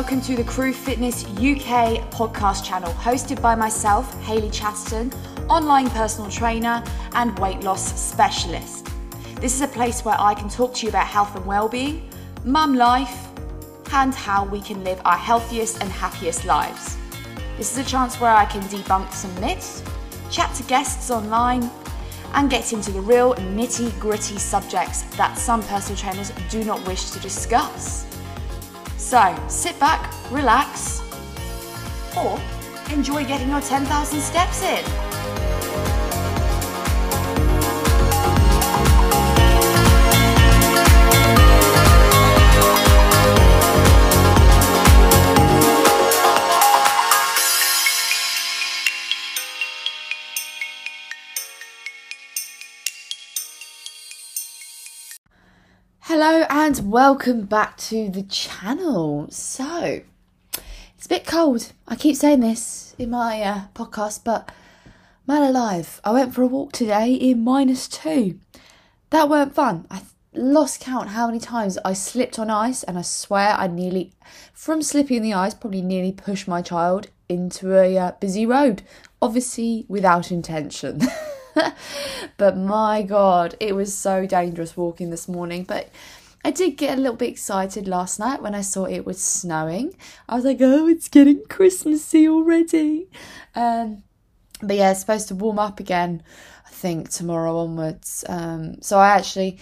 Welcome 0.00 0.22
to 0.22 0.34
the 0.34 0.44
Crew 0.44 0.72
Fitness 0.72 1.26
UK 1.26 2.10
podcast 2.10 2.64
channel, 2.64 2.90
hosted 2.94 3.42
by 3.42 3.54
myself, 3.54 4.18
Hayley 4.22 4.48
Chatterton, 4.48 5.12
online 5.46 5.90
personal 5.90 6.30
trainer 6.30 6.82
and 7.12 7.38
weight 7.38 7.60
loss 7.60 8.00
specialist. 8.00 8.88
This 9.42 9.54
is 9.54 9.60
a 9.60 9.68
place 9.68 10.02
where 10.02 10.16
I 10.18 10.32
can 10.32 10.48
talk 10.48 10.72
to 10.76 10.86
you 10.86 10.88
about 10.88 11.06
health 11.06 11.36
and 11.36 11.44
well-being, 11.44 12.08
mum 12.46 12.76
life, 12.76 13.28
and 13.92 14.14
how 14.14 14.46
we 14.46 14.62
can 14.62 14.82
live 14.84 15.02
our 15.04 15.18
healthiest 15.18 15.82
and 15.82 15.92
happiest 15.92 16.46
lives. 16.46 16.96
This 17.58 17.70
is 17.70 17.86
a 17.86 17.88
chance 17.88 18.18
where 18.18 18.32
I 18.32 18.46
can 18.46 18.62
debunk 18.62 19.12
some 19.12 19.38
myths, 19.38 19.84
chat 20.30 20.54
to 20.54 20.62
guests 20.62 21.10
online, 21.10 21.70
and 22.32 22.48
get 22.48 22.72
into 22.72 22.90
the 22.90 23.02
real 23.02 23.34
nitty 23.34 24.00
gritty 24.00 24.38
subjects 24.38 25.02
that 25.18 25.36
some 25.36 25.62
personal 25.64 25.98
trainers 25.98 26.32
do 26.48 26.64
not 26.64 26.84
wish 26.86 27.10
to 27.10 27.20
discuss. 27.20 28.06
So 29.00 29.34
sit 29.48 29.80
back, 29.80 30.12
relax, 30.30 31.00
or 32.16 32.38
enjoy 32.92 33.24
getting 33.24 33.48
your 33.48 33.60
10,000 33.60 34.20
steps 34.20 34.62
in. 34.62 35.89
And 56.70 56.92
welcome 56.92 57.46
back 57.46 57.76
to 57.76 58.08
the 58.10 58.22
channel. 58.22 59.26
So, 59.32 60.02
it's 60.96 61.06
a 61.06 61.08
bit 61.08 61.26
cold. 61.26 61.72
I 61.88 61.96
keep 61.96 62.14
saying 62.14 62.38
this 62.38 62.94
in 62.96 63.10
my 63.10 63.42
uh, 63.42 63.62
podcast, 63.74 64.22
but 64.22 64.52
man 65.26 65.42
alive, 65.42 66.00
I 66.04 66.12
went 66.12 66.32
for 66.32 66.42
a 66.42 66.46
walk 66.46 66.70
today 66.70 67.12
in 67.14 67.42
minus 67.42 67.88
two. 67.88 68.38
That 69.10 69.28
weren't 69.28 69.52
fun. 69.52 69.88
I 69.90 70.02
lost 70.32 70.80
count 70.80 71.08
how 71.08 71.26
many 71.26 71.40
times 71.40 71.76
I 71.84 71.92
slipped 71.92 72.38
on 72.38 72.50
ice, 72.50 72.84
and 72.84 72.96
I 72.96 73.02
swear 73.02 73.54
I 73.54 73.66
nearly, 73.66 74.12
from 74.52 74.80
slipping 74.80 75.16
in 75.16 75.22
the 75.24 75.34
ice, 75.34 75.54
probably 75.54 75.82
nearly 75.82 76.12
pushed 76.12 76.46
my 76.46 76.62
child 76.62 77.08
into 77.28 77.76
a 77.76 77.98
uh, 77.98 78.12
busy 78.20 78.46
road. 78.46 78.82
Obviously, 79.20 79.86
without 79.88 80.30
intention. 80.30 81.00
but 82.36 82.56
my 82.56 83.02
god, 83.02 83.56
it 83.58 83.74
was 83.74 83.92
so 83.92 84.24
dangerous 84.24 84.76
walking 84.76 85.10
this 85.10 85.26
morning. 85.26 85.64
But 85.64 85.88
I 86.44 86.50
did 86.50 86.76
get 86.76 86.96
a 86.96 87.00
little 87.00 87.16
bit 87.16 87.28
excited 87.28 87.86
last 87.86 88.18
night 88.18 88.42
when 88.42 88.54
I 88.54 88.62
saw 88.62 88.84
it 88.84 89.04
was 89.04 89.22
snowing. 89.22 89.94
I 90.28 90.36
was 90.36 90.44
like, 90.44 90.58
oh, 90.60 90.86
it's 90.86 91.08
getting 91.08 91.42
Christmassy 91.48 92.28
already. 92.28 93.10
Um, 93.54 94.02
but 94.62 94.76
yeah, 94.76 94.90
it's 94.90 95.00
supposed 95.00 95.28
to 95.28 95.34
warm 95.34 95.58
up 95.58 95.80
again, 95.80 96.22
I 96.66 96.70
think, 96.70 97.10
tomorrow 97.10 97.58
onwards. 97.58 98.24
Um, 98.28 98.80
so 98.80 98.98
I 98.98 99.08
actually, 99.08 99.58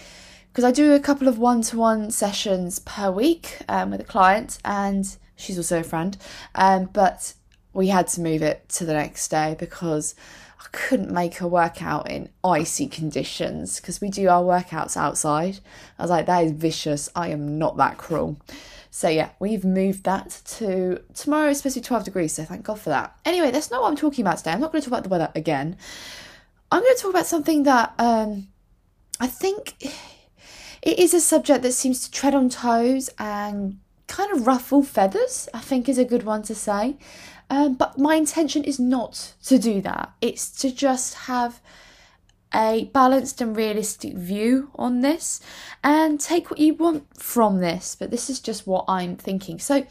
because 0.53 0.65
I 0.65 0.71
do 0.71 0.93
a 0.93 1.01
couple 1.01 1.27
of 1.27 1.39
one 1.39 1.63
to 1.63 1.77
one 1.77 2.11
sessions 2.11 2.79
per 2.81 3.11
week 3.11 3.59
um, 3.69 3.91
with 3.91 4.01
a 4.01 4.05
client, 4.05 4.59
and 4.65 5.05
she's 5.37 5.57
also 5.57 5.81
a 5.81 5.85
friend. 5.85 6.17
Um, 6.55 6.91
but 6.93 7.35
we 7.73 7.89
had 7.89 8.09
to 8.09 8.21
move 8.21 8.43
it 8.43 8.69
to 8.71 8.85
the 8.85 8.93
next 8.93 9.29
day 9.29 9.57
because 9.59 10.15
I 10.61 10.67
couldn't 10.73 11.13
make 11.13 11.37
her 11.37 11.47
work 11.47 11.83
out 11.83 12.11
in 12.11 12.31
icy 12.43 12.89
conditions 12.89 13.81
because 13.81 14.01
we 14.01 14.11
do 14.11 14.29
our 14.29 14.43
workouts 14.43 14.97
outside. 14.97 15.61
I 15.99 16.03
was 16.03 16.11
like, 16.11 16.27
that 16.27 16.45
is 16.45 16.53
vicious. 16.53 17.09
I 17.15 17.29
am 17.29 17.59
not 17.59 17.77
that 17.77 17.97
cruel. 17.97 18.39
So 18.91 19.09
yeah, 19.09 19.31
we've 19.39 19.65
moved 19.65 20.05
that 20.05 20.41
to 20.57 21.01
tomorrow. 21.15 21.51
It's 21.51 21.61
supposed 21.61 21.75
to 21.75 21.81
be 21.81 21.87
12 21.87 22.05
degrees, 22.05 22.33
so 22.33 22.45
thank 22.45 22.65
God 22.65 22.81
for 22.81 22.91
that. 22.91 23.17
Anyway, 23.25 23.51
that's 23.51 23.71
not 23.71 23.83
what 23.83 23.89
I'm 23.89 23.97
talking 23.97 24.25
about 24.25 24.39
today. 24.39 24.51
I'm 24.51 24.61
not 24.61 24.73
going 24.73 24.83
to 24.83 24.89
talk 24.89 24.99
about 24.99 25.05
the 25.05 25.11
weather 25.11 25.31
again. 25.35 25.77
I'm 26.73 26.83
going 26.83 26.97
to 26.97 27.01
talk 27.01 27.11
about 27.11 27.27
something 27.27 27.63
that 27.63 27.95
um, 27.99 28.49
I 29.21 29.27
think 29.27 29.75
it 30.83 30.99
is 30.99 31.15
a 31.15 31.21
subject 31.21 31.63
that 31.63 31.73
seems 31.73 32.05
to 32.05 32.11
tread 32.11 32.35
on 32.35 32.49
toes 32.49 33.11
and 33.19 33.79
kind 34.07 34.33
of 34.33 34.47
ruffle 34.47 34.83
feathers. 34.83 35.49
I 35.55 35.61
think 35.61 35.89
is 35.89 35.99
a 35.99 36.05
good 36.05 36.25
one 36.25 36.43
to 36.45 36.55
say. 36.55 36.97
Um, 37.51 37.75
but 37.75 37.99
my 37.99 38.15
intention 38.17 38.65
is 38.65 38.79
not 38.79 39.35
to 39.45 39.59
do 39.59 39.81
that. 39.83 40.13
It's 40.21 40.51
to 40.61 40.71
just 40.71 41.15
have 41.15 41.61
a 42.55 42.91
balanced 42.95 43.41
and 43.41 43.57
realistic 43.57 44.15
view 44.15 44.71
on 44.75 45.01
this 45.01 45.41
and 45.85 46.21
take 46.21 46.51
what 46.51 46.59
you 46.59 46.75
want 46.75 47.05
from 47.21 47.61
this. 47.61 47.95
But 47.95 48.11
this 48.11 48.31
is 48.31 48.41
just 48.41 48.67
what 48.67 48.85
I'm 48.89 49.17
thinking. 49.17 49.59
So 49.59 49.87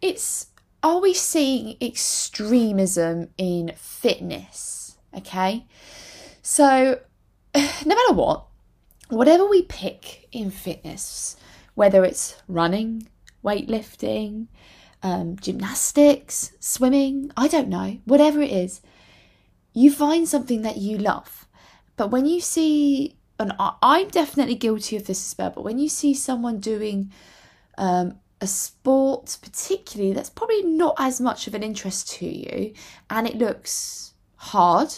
it's 0.00 0.46
are 0.82 1.00
we 1.00 1.12
seeing 1.12 1.76
extremism 1.80 3.28
in 3.36 3.72
fitness? 3.76 4.96
Okay. 5.16 5.66
So 6.42 7.00
no 7.54 7.62
matter 7.84 8.14
what, 8.14 8.46
whatever 9.08 9.46
we 9.46 9.62
pick 9.62 10.28
in 10.32 10.50
fitness, 10.50 11.36
whether 11.74 12.04
it's 12.04 12.40
running, 12.48 13.08
weightlifting, 13.44 14.46
um, 15.02 15.36
gymnastics, 15.36 16.52
swimming, 16.60 17.30
I 17.36 17.48
don't 17.48 17.68
know, 17.68 17.98
whatever 18.04 18.40
it 18.40 18.50
is, 18.50 18.80
you 19.72 19.90
find 19.90 20.28
something 20.28 20.62
that 20.62 20.76
you 20.76 20.98
love. 20.98 21.46
But 21.96 22.10
when 22.10 22.26
you 22.26 22.40
see, 22.40 23.16
and 23.38 23.52
I'm 23.58 24.08
definitely 24.08 24.56
guilty 24.56 24.96
of 24.96 25.06
this 25.06 25.32
as 25.32 25.38
well, 25.38 25.50
but 25.50 25.64
when 25.64 25.78
you 25.78 25.88
see 25.88 26.14
someone 26.14 26.60
doing 26.60 27.12
um, 27.78 28.18
a 28.40 28.46
sport, 28.46 29.38
particularly, 29.42 30.12
that's 30.12 30.30
probably 30.30 30.62
not 30.62 30.94
as 30.98 31.20
much 31.20 31.46
of 31.46 31.54
an 31.54 31.62
interest 31.62 32.10
to 32.12 32.26
you, 32.26 32.74
and 33.08 33.26
it 33.26 33.36
looks 33.36 34.14
hard 34.36 34.94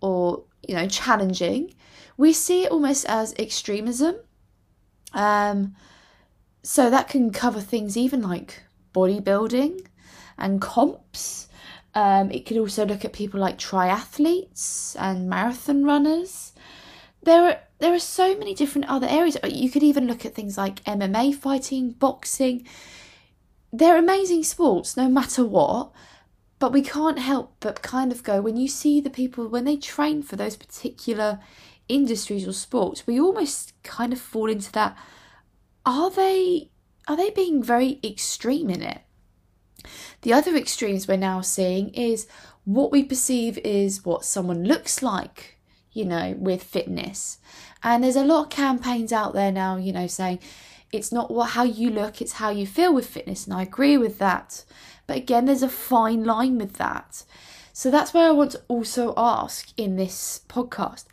or, 0.00 0.44
you 0.66 0.74
know, 0.74 0.86
challenging, 0.86 1.74
we 2.16 2.32
see 2.32 2.64
it 2.64 2.70
almost 2.70 3.04
as 3.06 3.34
extremism. 3.38 4.16
Um, 5.12 5.74
so 6.62 6.90
that 6.90 7.08
can 7.08 7.30
cover 7.30 7.60
things 7.60 7.96
even 7.96 8.22
like 8.22 8.62
bodybuilding 8.96 9.86
and 10.38 10.60
comps. 10.60 11.48
Um, 11.94 12.30
it 12.30 12.46
could 12.46 12.56
also 12.56 12.86
look 12.86 13.04
at 13.04 13.12
people 13.12 13.40
like 13.40 13.58
triathletes 13.58 14.96
and 14.98 15.28
marathon 15.28 15.84
runners. 15.84 16.52
There 17.22 17.44
are 17.44 17.58
there 17.78 17.92
are 17.92 17.98
so 17.98 18.36
many 18.38 18.54
different 18.54 18.88
other 18.88 19.06
areas. 19.06 19.36
You 19.44 19.70
could 19.70 19.82
even 19.82 20.06
look 20.06 20.24
at 20.24 20.34
things 20.34 20.56
like 20.56 20.82
MMA 20.84 21.34
fighting, 21.34 21.90
boxing. 21.90 22.66
They're 23.70 23.98
amazing 23.98 24.44
sports, 24.44 24.96
no 24.96 25.08
matter 25.08 25.44
what. 25.44 25.92
But 26.58 26.72
we 26.72 26.80
can't 26.80 27.18
help 27.18 27.56
but 27.60 27.82
kind 27.82 28.10
of 28.10 28.22
go 28.22 28.40
when 28.40 28.56
you 28.56 28.66
see 28.66 29.02
the 29.02 29.10
people 29.10 29.46
when 29.46 29.66
they 29.66 29.76
train 29.76 30.22
for 30.22 30.36
those 30.36 30.56
particular 30.56 31.38
industries 31.88 32.48
or 32.48 32.52
sports, 32.52 33.06
we 33.06 33.20
almost 33.20 33.74
kind 33.82 34.12
of 34.12 34.20
fall 34.20 34.50
into 34.50 34.72
that. 34.72 34.96
Are 35.84 36.10
they 36.10 36.70
are 37.06 37.16
they 37.16 37.30
being 37.30 37.62
very 37.62 38.00
extreme 38.02 38.70
in 38.70 38.82
it? 38.82 39.00
The 40.22 40.32
other 40.32 40.56
extremes 40.56 41.06
we're 41.06 41.16
now 41.16 41.40
seeing 41.40 41.90
is 41.90 42.26
what 42.64 42.90
we 42.90 43.04
perceive 43.04 43.58
is 43.58 44.04
what 44.04 44.24
someone 44.24 44.64
looks 44.64 45.02
like, 45.02 45.58
you 45.92 46.04
know, 46.04 46.34
with 46.38 46.62
fitness. 46.62 47.38
And 47.82 48.02
there's 48.02 48.16
a 48.16 48.24
lot 48.24 48.44
of 48.44 48.50
campaigns 48.50 49.12
out 49.12 49.34
there 49.34 49.52
now, 49.52 49.76
you 49.76 49.92
know, 49.92 50.08
saying 50.08 50.40
it's 50.92 51.12
not 51.12 51.30
what 51.30 51.50
how 51.50 51.62
you 51.62 51.90
look, 51.90 52.20
it's 52.20 52.34
how 52.34 52.50
you 52.50 52.66
feel 52.66 52.92
with 52.92 53.06
fitness. 53.06 53.46
And 53.46 53.54
I 53.54 53.62
agree 53.62 53.96
with 53.96 54.18
that. 54.18 54.64
But 55.06 55.18
again, 55.18 55.44
there's 55.44 55.62
a 55.62 55.68
fine 55.68 56.24
line 56.24 56.58
with 56.58 56.74
that. 56.74 57.22
So 57.72 57.90
that's 57.90 58.12
where 58.12 58.26
I 58.28 58.32
want 58.32 58.52
to 58.52 58.62
also 58.68 59.14
ask 59.16 59.68
in 59.76 59.96
this 59.96 60.40
podcast 60.48 61.04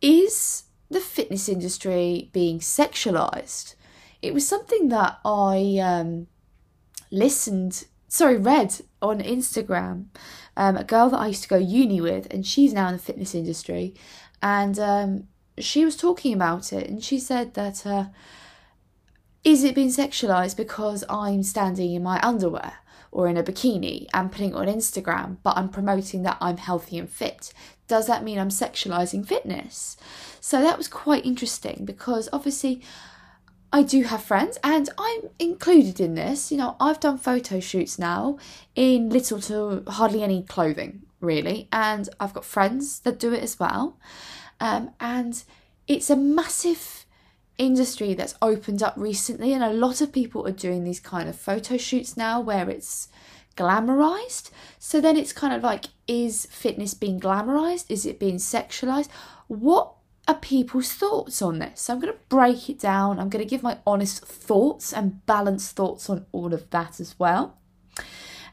is 0.00 0.64
the 0.88 1.00
fitness 1.00 1.48
industry 1.48 2.30
being 2.32 2.58
sexualized? 2.58 3.74
It 4.22 4.34
was 4.34 4.46
something 4.46 4.88
that 4.88 5.18
I 5.24 5.78
um, 5.82 6.26
listened, 7.10 7.86
sorry, 8.08 8.36
read 8.36 8.80
on 9.00 9.20
Instagram. 9.20 10.06
Um, 10.56 10.76
a 10.76 10.84
girl 10.84 11.08
that 11.10 11.18
I 11.18 11.28
used 11.28 11.42
to 11.44 11.48
go 11.48 11.56
uni 11.56 12.00
with, 12.00 12.26
and 12.30 12.46
she's 12.46 12.72
now 12.72 12.88
in 12.88 12.94
the 12.94 13.02
fitness 13.02 13.34
industry, 13.34 13.94
and 14.42 14.78
um, 14.78 15.28
she 15.58 15.84
was 15.84 15.96
talking 15.96 16.34
about 16.34 16.72
it, 16.72 16.88
and 16.88 17.02
she 17.02 17.18
said 17.18 17.54
that 17.54 17.86
uh, 17.86 18.06
is 19.42 19.64
it 19.64 19.74
being 19.74 19.88
sexualized 19.88 20.56
because 20.56 21.02
I'm 21.08 21.42
standing 21.42 21.94
in 21.94 22.02
my 22.02 22.20
underwear? 22.22 22.74
or 23.12 23.28
in 23.28 23.36
a 23.36 23.42
bikini 23.42 24.06
and 24.14 24.30
putting 24.30 24.50
it 24.50 24.56
on 24.56 24.66
Instagram, 24.66 25.38
but 25.42 25.56
I'm 25.56 25.68
promoting 25.68 26.22
that 26.22 26.38
I'm 26.40 26.58
healthy 26.58 26.98
and 26.98 27.08
fit. 27.08 27.52
Does 27.88 28.06
that 28.06 28.22
mean 28.22 28.38
I'm 28.38 28.50
sexualizing 28.50 29.26
fitness? 29.26 29.96
So 30.40 30.60
that 30.62 30.78
was 30.78 30.88
quite 30.88 31.26
interesting 31.26 31.84
because 31.84 32.28
obviously 32.32 32.82
I 33.72 33.82
do 33.82 34.02
have 34.02 34.22
friends 34.22 34.58
and 34.64 34.90
I'm 34.98 35.30
included 35.38 36.00
in 36.00 36.14
this. 36.14 36.50
You 36.50 36.58
know, 36.58 36.76
I've 36.80 37.00
done 37.00 37.18
photo 37.18 37.60
shoots 37.60 37.98
now 37.98 38.38
in 38.74 39.10
little 39.10 39.40
to 39.42 39.84
hardly 39.86 40.22
any 40.22 40.42
clothing, 40.42 41.02
really, 41.20 41.68
and 41.72 42.08
I've 42.18 42.34
got 42.34 42.44
friends 42.44 43.00
that 43.00 43.20
do 43.20 43.32
it 43.32 43.42
as 43.42 43.60
well. 43.60 43.96
Um, 44.58 44.90
and 44.98 45.42
it's 45.86 46.10
a 46.10 46.16
massive 46.16 47.06
industry 47.58 48.14
that's 48.14 48.34
opened 48.42 48.82
up 48.82 48.94
recently, 48.96 49.52
and 49.52 49.62
a 49.62 49.72
lot 49.72 50.00
of 50.00 50.12
people 50.12 50.46
are 50.46 50.52
doing 50.52 50.82
these 50.82 51.00
kind 51.00 51.28
of 51.28 51.36
photo 51.36 51.76
shoots 51.76 52.16
now 52.16 52.40
where 52.40 52.68
it's 52.68 53.08
glamorized. 53.56 54.50
So 54.78 55.00
then 55.00 55.16
it's 55.16 55.32
kind 55.32 55.54
of 55.54 55.62
like, 55.62 55.86
is 56.08 56.46
fitness 56.46 56.94
being 56.94 57.20
glamorized? 57.20 57.86
Is 57.88 58.04
it 58.04 58.18
being 58.18 58.36
sexualized? 58.36 59.08
What 59.46 59.92
are 60.28 60.36
people's 60.36 60.92
thoughts 60.92 61.42
on 61.42 61.58
this? 61.58 61.82
So 61.82 61.94
I'm 61.94 62.00
going 62.00 62.12
to 62.12 62.18
break 62.28 62.68
it 62.68 62.78
down. 62.78 63.18
I'm 63.18 63.28
going 63.28 63.44
to 63.44 63.48
give 63.48 63.62
my 63.62 63.78
honest 63.86 64.24
thoughts 64.24 64.92
and 64.92 65.24
balanced 65.26 65.76
thoughts 65.76 66.08
on 66.08 66.26
all 66.32 66.54
of 66.54 66.68
that 66.70 67.00
as 67.00 67.18
well. 67.18 67.56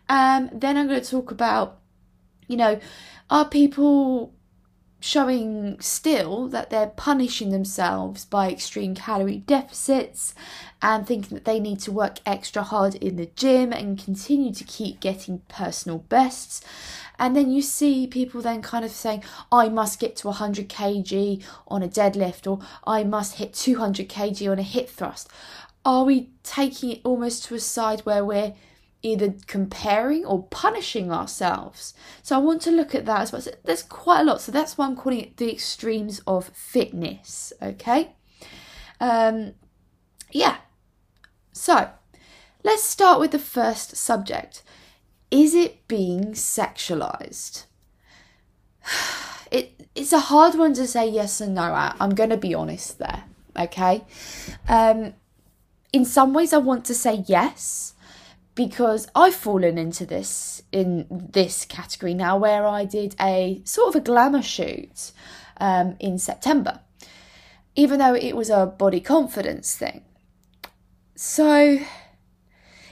Um, 0.09 0.49
then 0.53 0.77
I'm 0.77 0.87
going 0.87 1.01
to 1.01 1.09
talk 1.09 1.31
about, 1.31 1.79
you 2.47 2.57
know, 2.57 2.79
are 3.29 3.47
people 3.47 4.33
showing 4.99 5.79
still 5.79 6.47
that 6.47 6.69
they're 6.69 6.88
punishing 6.88 7.51
themselves 7.51 8.25
by 8.25 8.51
extreme 8.51 8.95
calorie 8.95 9.38
deficits 9.38 10.33
and 10.81 11.05
thinking 11.05 11.35
that 11.35 11.45
they 11.45 11.59
need 11.59 11.79
to 11.79 11.91
work 11.91 12.19
extra 12.25 12.63
hard 12.63 12.95
in 12.95 13.15
the 13.15 13.29
gym 13.35 13.71
and 13.71 14.03
continue 14.03 14.51
to 14.51 14.63
keep 14.63 14.99
getting 14.99 15.39
personal 15.47 15.99
bests. 15.99 16.61
And 17.19 17.35
then 17.35 17.51
you 17.51 17.61
see 17.61 18.07
people 18.07 18.41
then 18.41 18.61
kind 18.61 18.85
of 18.85 18.91
saying, 18.91 19.23
I 19.51 19.69
must 19.69 19.99
get 19.99 20.15
to 20.17 20.27
100 20.27 20.69
kg 20.69 21.44
on 21.67 21.83
a 21.83 21.88
deadlift 21.88 22.49
or 22.49 22.59
I 22.85 23.03
must 23.03 23.35
hit 23.35 23.53
200 23.53 24.09
kg 24.09 24.51
on 24.51 24.59
a 24.59 24.63
hip 24.63 24.89
thrust. 24.89 25.29
Are 25.85 26.03
we 26.03 26.29
taking 26.44 26.91
it 26.91 27.01
almost 27.03 27.45
to 27.45 27.55
a 27.55 27.59
side 27.59 28.01
where 28.01 28.25
we're 28.25 28.53
either 29.03 29.35
comparing 29.45 30.25
or 30.25 30.44
punishing 30.44 31.11
ourselves. 31.11 31.94
So 32.23 32.35
I 32.35 32.39
want 32.39 32.61
to 32.63 32.71
look 32.71 32.95
at 32.95 33.05
that 33.05 33.21
as 33.21 33.31
well. 33.31 33.41
So 33.41 33.51
there's 33.63 33.83
quite 33.83 34.21
a 34.21 34.23
lot. 34.23 34.41
So 34.41 34.51
that's 34.51 34.77
why 34.77 34.85
I'm 34.85 34.95
calling 34.95 35.21
it 35.21 35.38
the 35.38 35.51
extremes 35.51 36.21
of 36.25 36.49
fitness. 36.49 37.53
Okay. 37.61 38.13
Um, 38.99 39.53
yeah. 40.31 40.57
So 41.51 41.89
let's 42.63 42.83
start 42.83 43.19
with 43.19 43.31
the 43.31 43.39
first 43.39 43.95
subject. 43.95 44.63
Is 45.29 45.53
it 45.53 45.88
being 45.88 46.31
sexualized? 46.33 47.65
It, 49.49 49.88
it's 49.95 50.11
a 50.11 50.19
hard 50.19 50.55
one 50.55 50.73
to 50.73 50.85
say 50.85 51.07
yes 51.09 51.39
and 51.39 51.55
no 51.55 51.73
at. 51.73 51.95
I'm 52.01 52.15
going 52.15 52.31
to 52.31 52.35
be 52.35 52.53
honest 52.53 52.99
there. 52.99 53.23
Okay. 53.57 54.03
Um, 54.67 55.13
in 55.94 56.03
some 56.03 56.33
ways, 56.33 56.51
I 56.51 56.57
want 56.57 56.83
to 56.83 56.94
say 56.94 57.23
yes 57.27 57.94
because 58.57 59.07
I've 59.13 59.36
fallen 59.36 59.77
into 59.77 60.04
this 60.04 60.63
in 60.71 61.06
this 61.12 61.63
category 61.63 62.15
now 62.15 62.38
where 62.38 62.65
I 62.65 62.86
did 62.86 63.15
a 63.21 63.62
sort 63.65 63.89
of 63.89 64.01
a 64.01 64.04
glamour 64.04 64.42
shoot 64.42 65.12
um, 65.62 65.95
in 66.00 66.18
September, 66.18 66.80
even 67.75 68.00
though 68.00 68.15
it 68.15 68.36
was 68.36 68.50
a 68.50 68.65
body 68.65 69.00
confidence 69.00 69.75
thing. 69.75 70.01
So, 71.15 71.80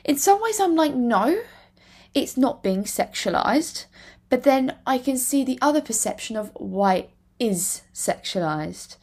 in 0.04 0.18
some 0.18 0.40
ways, 0.40 0.60
I'm 0.60 0.76
like, 0.76 0.94
no, 0.94 1.42
it's 2.14 2.38
not 2.38 2.62
being 2.62 2.84
sexualized. 2.84 3.86
But 4.30 4.44
then 4.44 4.76
I 4.86 5.00
can 5.00 5.18
see 5.18 5.44
the 5.44 5.58
other 5.62 5.82
perception 5.82 6.38
of 6.38 6.52
why 6.56 6.94
it 6.94 7.10
is 7.40 7.82
sexualized. 7.92 8.98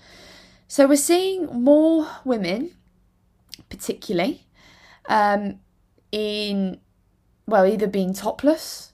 So, 0.69 0.87
we're 0.87 0.97
seeing 0.97 1.47
more 1.47 2.09
women, 2.25 2.71
particularly, 3.69 4.47
um, 5.09 5.59
in, 6.13 6.79
well, 7.47 7.67
either 7.67 7.87
being 7.87 8.15
topless, 8.15 8.93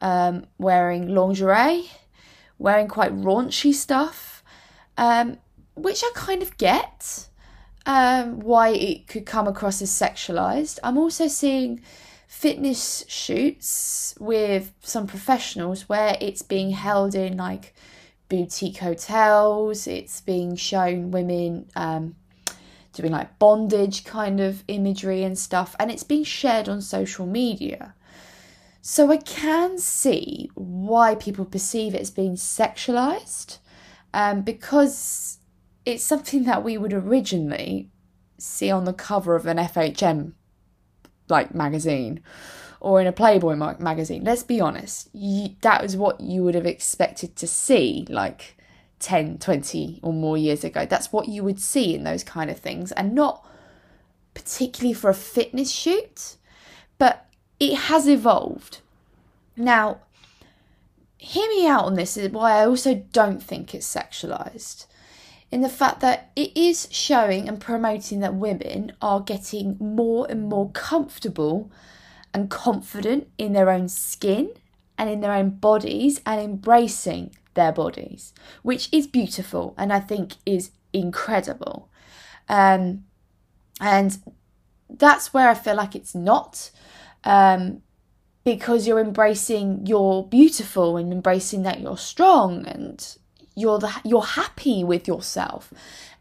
um, 0.00 0.46
wearing 0.58 1.08
lingerie, 1.14 1.90
wearing 2.58 2.88
quite 2.88 3.14
raunchy 3.14 3.72
stuff, 3.72 4.42
um, 4.96 5.38
which 5.76 6.02
I 6.02 6.10
kind 6.14 6.42
of 6.42 6.56
get 6.58 7.28
um, 7.86 8.40
why 8.40 8.70
it 8.70 9.06
could 9.06 9.26
come 9.26 9.46
across 9.46 9.82
as 9.82 9.90
sexualized. 9.90 10.78
I'm 10.82 10.98
also 10.98 11.28
seeing 11.28 11.82
fitness 12.26 13.04
shoots 13.06 14.14
with 14.18 14.72
some 14.80 15.06
professionals 15.06 15.88
where 15.88 16.16
it's 16.20 16.42
being 16.42 16.70
held 16.70 17.14
in 17.14 17.36
like 17.36 17.74
boutique 18.28 18.78
hotels, 18.78 19.86
it's 19.86 20.20
being 20.20 20.56
shown 20.56 21.10
women 21.10 21.70
um, 21.76 22.16
doing 22.94 23.12
like 23.12 23.38
bondage 23.38 24.04
kind 24.04 24.40
of 24.40 24.64
imagery 24.68 25.22
and 25.22 25.38
stuff, 25.38 25.76
and 25.78 25.90
it's 25.90 26.02
being 26.02 26.24
shared 26.24 26.68
on 26.68 26.80
social 26.80 27.26
media. 27.26 27.94
So 28.80 29.10
I 29.10 29.16
can 29.16 29.78
see 29.78 30.50
why 30.54 31.14
people 31.14 31.44
perceive 31.44 31.94
it 31.94 32.00
as 32.00 32.10
being 32.10 32.34
sexualized, 32.34 33.58
um, 34.12 34.42
because 34.42 35.38
it's 35.84 36.04
something 36.04 36.44
that 36.44 36.62
we 36.62 36.78
would 36.78 36.92
originally 36.92 37.90
see 38.38 38.70
on 38.70 38.84
the 38.84 38.92
cover 38.92 39.36
of 39.36 39.46
an 39.46 39.56
FHM 39.56 40.32
like 41.28 41.54
magazine 41.54 42.20
or 42.80 43.00
in 43.00 43.06
a 43.06 43.12
Playboy 43.12 43.54
magazine. 43.54 44.24
Let's 44.24 44.42
be 44.42 44.60
honest, 44.60 45.08
you, 45.14 45.56
that 45.62 45.82
was 45.82 45.96
what 45.96 46.20
you 46.20 46.42
would 46.42 46.54
have 46.54 46.66
expected 46.66 47.34
to 47.36 47.46
see, 47.46 48.06
like 48.10 48.58
10, 49.04 49.36
20 49.38 50.00
or 50.02 50.14
more 50.14 50.38
years 50.38 50.64
ago. 50.64 50.86
That's 50.86 51.12
what 51.12 51.28
you 51.28 51.44
would 51.44 51.60
see 51.60 51.94
in 51.94 52.04
those 52.04 52.24
kind 52.24 52.50
of 52.50 52.58
things, 52.58 52.90
and 52.92 53.14
not 53.14 53.46
particularly 54.32 54.94
for 54.94 55.10
a 55.10 55.14
fitness 55.14 55.70
shoot, 55.70 56.36
but 56.96 57.26
it 57.60 57.74
has 57.74 58.08
evolved. 58.08 58.80
Now, 59.58 60.00
hear 61.18 61.46
me 61.50 61.66
out 61.66 61.84
on 61.84 61.94
this, 61.94 62.16
is 62.16 62.30
why 62.30 62.52
I 62.52 62.66
also 62.66 62.94
don't 63.12 63.42
think 63.42 63.74
it's 63.74 63.94
sexualized. 63.94 64.86
In 65.50 65.60
the 65.60 65.68
fact 65.68 66.00
that 66.00 66.32
it 66.34 66.56
is 66.56 66.88
showing 66.90 67.46
and 67.46 67.60
promoting 67.60 68.20
that 68.20 68.34
women 68.34 68.92
are 69.02 69.20
getting 69.20 69.76
more 69.78 70.26
and 70.30 70.48
more 70.48 70.70
comfortable 70.70 71.70
and 72.32 72.48
confident 72.48 73.28
in 73.36 73.52
their 73.52 73.68
own 73.68 73.88
skin 73.88 74.50
and 74.96 75.10
in 75.10 75.20
their 75.20 75.32
own 75.32 75.50
bodies 75.50 76.22
and 76.24 76.40
embracing 76.40 77.36
their 77.54 77.72
bodies, 77.72 78.32
which 78.62 78.88
is 78.92 79.06
beautiful 79.06 79.74
and 79.78 79.92
I 79.92 80.00
think 80.00 80.34
is 80.44 80.70
incredible. 80.92 81.88
Um, 82.48 83.04
and 83.80 84.18
that's 84.88 85.32
where 85.34 85.48
I 85.48 85.54
feel 85.54 85.76
like 85.76 85.94
it's 85.94 86.14
not. 86.14 86.70
Um, 87.24 87.82
because 88.44 88.86
you're 88.86 89.00
embracing 89.00 89.86
you're 89.86 90.22
beautiful 90.22 90.96
and 90.96 91.12
embracing 91.12 91.62
that 91.62 91.80
you're 91.80 91.96
strong 91.96 92.66
and 92.66 93.16
you're 93.56 93.78
the, 93.78 93.90
you're 94.04 94.22
happy 94.22 94.84
with 94.84 95.08
yourself 95.08 95.72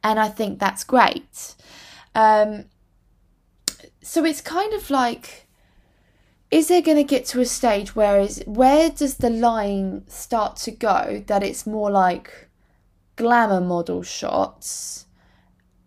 and 0.04 0.20
i 0.20 0.30
think 0.30 0.58
that's 0.58 0.84
great 0.84 1.56
um, 2.16 2.66
so 4.02 4.24
it's 4.24 4.40
kind 4.42 4.74
of 4.74 4.90
like 4.90 5.48
is 6.54 6.68
there 6.68 6.84
going 6.84 6.98
to 6.98 7.04
get 7.04 7.26
to 7.26 7.42
a 7.42 7.46
stage 7.46 7.96
where 7.96 8.20
is 8.20 8.44
where 8.46 8.92
does 8.92 9.16
the 9.18 9.30
line 9.32 10.04
start 10.08 10.56
to 10.56 10.70
go 10.70 11.24
that 11.26 11.42
it's 11.42 11.66
more 11.66 11.90
like 11.90 12.48
glamour 13.16 13.60
model 13.60 14.04
shots 14.04 15.08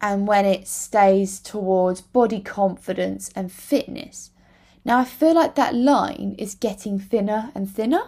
and 0.00 0.26
when 0.26 0.44
it 0.44 0.66
stays 0.66 1.38
towards 1.38 2.00
body 2.00 2.40
confidence 2.40 3.30
and 3.36 3.52
fitness? 3.52 4.32
Now 4.84 4.98
i 4.98 5.04
feel 5.04 5.34
like 5.34 5.54
that 5.54 5.72
line 5.72 6.34
is 6.36 6.56
getting 6.56 6.98
thinner 6.98 7.52
and 7.54 7.70
thinner 7.70 8.02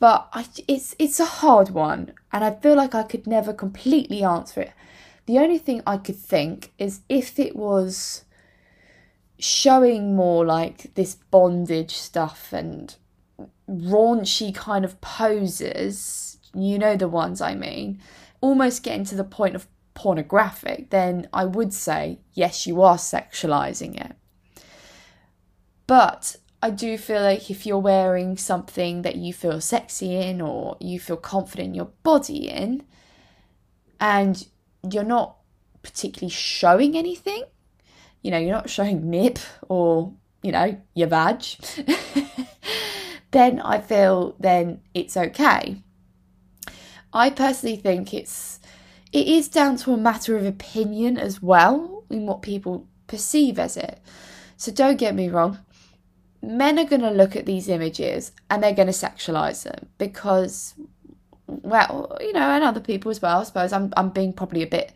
but 0.00 0.28
I, 0.32 0.46
it's 0.66 0.96
it's 0.98 1.20
a 1.20 1.26
hard 1.26 1.68
one 1.68 2.14
and 2.32 2.42
i 2.42 2.50
feel 2.50 2.76
like 2.76 2.94
i 2.94 3.02
could 3.02 3.26
never 3.26 3.52
completely 3.52 4.24
answer 4.24 4.62
it. 4.62 4.72
The 5.26 5.38
only 5.38 5.58
thing 5.58 5.82
i 5.86 5.98
could 5.98 6.16
think 6.16 6.72
is 6.78 7.02
if 7.10 7.38
it 7.38 7.54
was 7.54 8.24
showing 9.42 10.14
more 10.14 10.44
like 10.44 10.94
this 10.94 11.14
bondage 11.14 11.96
stuff 11.96 12.52
and 12.52 12.94
raunchy 13.68 14.54
kind 14.54 14.84
of 14.84 15.00
poses, 15.00 16.38
you 16.54 16.78
know 16.78 16.96
the 16.96 17.08
ones 17.08 17.40
I 17.40 17.54
mean, 17.54 18.00
almost 18.40 18.82
getting 18.82 19.04
to 19.06 19.14
the 19.14 19.24
point 19.24 19.54
of 19.54 19.66
pornographic, 19.94 20.90
then 20.90 21.28
I 21.32 21.44
would 21.44 21.72
say, 21.72 22.18
yes, 22.32 22.66
you 22.66 22.82
are 22.82 22.96
sexualizing 22.96 24.00
it. 24.00 24.16
But 25.86 26.36
I 26.62 26.70
do 26.70 26.96
feel 26.96 27.22
like 27.22 27.50
if 27.50 27.66
you're 27.66 27.78
wearing 27.78 28.36
something 28.36 29.02
that 29.02 29.16
you 29.16 29.32
feel 29.32 29.60
sexy 29.60 30.16
in 30.16 30.40
or 30.40 30.76
you 30.80 31.00
feel 31.00 31.16
confident 31.16 31.68
in 31.68 31.74
your 31.74 31.90
body 32.02 32.48
in, 32.48 32.84
and 34.00 34.46
you're 34.88 35.02
not 35.02 35.36
particularly 35.82 36.30
showing 36.30 36.96
anything, 36.96 37.44
you 38.22 38.30
know, 38.30 38.38
you're 38.38 38.52
not 38.52 38.70
showing 38.70 39.10
nip 39.10 39.38
or, 39.68 40.12
you 40.42 40.52
know, 40.52 40.80
your 40.94 41.08
badge, 41.08 41.58
then 43.30 43.60
I 43.60 43.80
feel 43.80 44.36
then 44.38 44.80
it's 44.94 45.16
okay. 45.16 45.82
I 47.12 47.30
personally 47.30 47.76
think 47.76 48.14
it's 48.14 48.60
it 49.12 49.26
is 49.26 49.48
down 49.48 49.76
to 49.78 49.92
a 49.92 49.98
matter 49.98 50.36
of 50.36 50.46
opinion 50.46 51.18
as 51.18 51.42
well 51.42 52.04
in 52.08 52.26
what 52.26 52.40
people 52.40 52.86
perceive 53.06 53.58
as 53.58 53.76
it. 53.76 54.00
So 54.56 54.72
don't 54.72 54.98
get 54.98 55.14
me 55.14 55.28
wrong. 55.28 55.58
Men 56.40 56.78
are 56.78 56.84
going 56.84 57.02
to 57.02 57.10
look 57.10 57.36
at 57.36 57.44
these 57.44 57.68
images 57.68 58.32
and 58.48 58.62
they're 58.62 58.72
going 58.72 58.86
to 58.86 58.92
sexualize 58.92 59.64
them 59.64 59.88
because 59.98 60.74
well, 61.46 62.16
you 62.20 62.32
know, 62.32 62.40
and 62.40 62.64
other 62.64 62.80
people 62.80 63.10
as 63.10 63.20
well. 63.20 63.40
I 63.40 63.44
suppose 63.44 63.72
I'm 63.72 63.92
I'm 63.96 64.10
being 64.10 64.32
probably 64.32 64.62
a 64.62 64.66
bit 64.66 64.92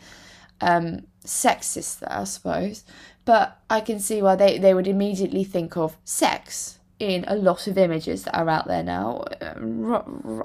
um, 0.60 1.06
sexist 1.24 2.00
there, 2.00 2.12
I 2.12 2.24
suppose. 2.24 2.84
But 3.26 3.60
I 3.68 3.80
can 3.80 4.00
see 4.00 4.22
why 4.22 4.36
they, 4.36 4.56
they 4.56 4.72
would 4.72 4.86
immediately 4.86 5.44
think 5.44 5.76
of 5.76 5.98
sex 6.04 6.78
in 6.98 7.24
a 7.28 7.34
lot 7.34 7.66
of 7.66 7.76
images 7.76 8.22
that 8.24 8.36
are 8.36 8.48
out 8.48 8.66
there 8.66 8.82
now. 8.82 9.24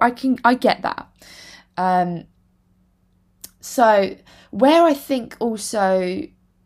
I 0.02 0.12
can 0.12 0.38
I 0.44 0.56
get 0.56 0.82
that. 0.82 1.08
Um, 1.78 2.26
so 3.62 4.18
where 4.50 4.84
I 4.84 4.94
think 4.94 5.38
also 5.40 6.24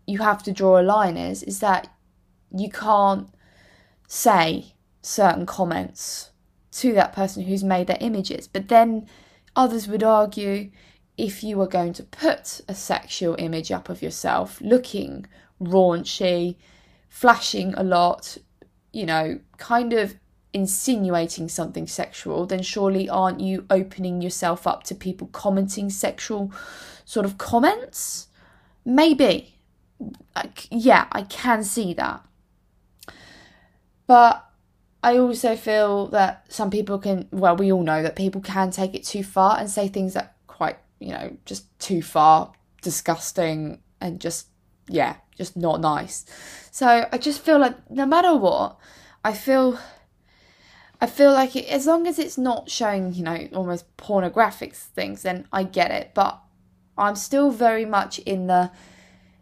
you 0.07 0.19
have 0.19 0.41
to 0.43 0.51
draw 0.51 0.79
a 0.79 0.83
line 0.83 1.17
is 1.17 1.43
is 1.43 1.59
that 1.59 1.93
you 2.55 2.69
can't 2.69 3.29
say 4.07 4.73
certain 5.01 5.45
comments 5.45 6.31
to 6.71 6.93
that 6.93 7.13
person 7.13 7.43
who's 7.43 7.63
made 7.63 7.87
their 7.87 7.97
images. 7.99 8.47
But 8.47 8.69
then 8.69 9.07
others 9.55 9.87
would 9.87 10.03
argue 10.03 10.71
if 11.17 11.43
you 11.43 11.57
were 11.57 11.67
going 11.67 11.93
to 11.93 12.03
put 12.03 12.61
a 12.67 12.75
sexual 12.75 13.35
image 13.37 13.71
up 13.71 13.89
of 13.89 14.01
yourself 14.01 14.59
looking 14.61 15.25
raunchy, 15.61 16.55
flashing 17.09 17.73
a 17.75 17.83
lot, 17.83 18.37
you 18.91 19.05
know, 19.05 19.39
kind 19.57 19.93
of 19.93 20.15
insinuating 20.53 21.49
something 21.49 21.85
sexual, 21.85 22.45
then 22.45 22.61
surely 22.61 23.09
aren't 23.09 23.41
you 23.41 23.65
opening 23.69 24.21
yourself 24.21 24.65
up 24.65 24.83
to 24.83 24.95
people 24.95 25.27
commenting 25.27 25.89
sexual 25.89 26.51
sort 27.03 27.25
of 27.25 27.37
comments? 27.37 28.27
Maybe. 28.85 29.55
Like, 30.35 30.67
yeah, 30.71 31.07
I 31.11 31.23
can 31.23 31.63
see 31.63 31.93
that. 31.95 32.25
But 34.07 34.45
I 35.03 35.17
also 35.17 35.55
feel 35.55 36.07
that 36.07 36.45
some 36.49 36.69
people 36.69 36.99
can, 36.99 37.27
well, 37.31 37.55
we 37.55 37.71
all 37.71 37.83
know 37.83 38.01
that 38.01 38.15
people 38.15 38.41
can 38.41 38.71
take 38.71 38.95
it 38.95 39.03
too 39.03 39.23
far 39.23 39.57
and 39.59 39.69
say 39.69 39.87
things 39.87 40.13
that 40.13 40.35
quite, 40.47 40.77
you 40.99 41.09
know, 41.09 41.35
just 41.45 41.77
too 41.79 42.01
far, 42.01 42.53
disgusting, 42.81 43.81
and 43.99 44.19
just, 44.19 44.47
yeah, 44.87 45.17
just 45.37 45.55
not 45.57 45.81
nice. 45.81 46.25
So 46.71 47.07
I 47.11 47.17
just 47.17 47.41
feel 47.41 47.59
like 47.59 47.89
no 47.89 48.05
matter 48.05 48.35
what, 48.35 48.77
I 49.23 49.33
feel. 49.33 49.79
I 51.01 51.07
feel 51.07 51.33
like 51.33 51.57
it, 51.57 51.67
as 51.67 51.85
long 51.85 52.07
as 52.07 52.17
it's 52.17 52.37
not 52.37 52.69
showing, 52.69 53.13
you 53.13 53.21
know, 53.21 53.49
almost 53.53 53.97
pornographic 53.97 54.73
things, 54.73 55.23
then 55.23 55.45
I 55.51 55.63
get 55.63 55.91
it. 55.91 56.11
But 56.13 56.39
I'm 56.97 57.17
still 57.17 57.51
very 57.51 57.85
much 57.85 58.19
in 58.19 58.47
the 58.47 58.71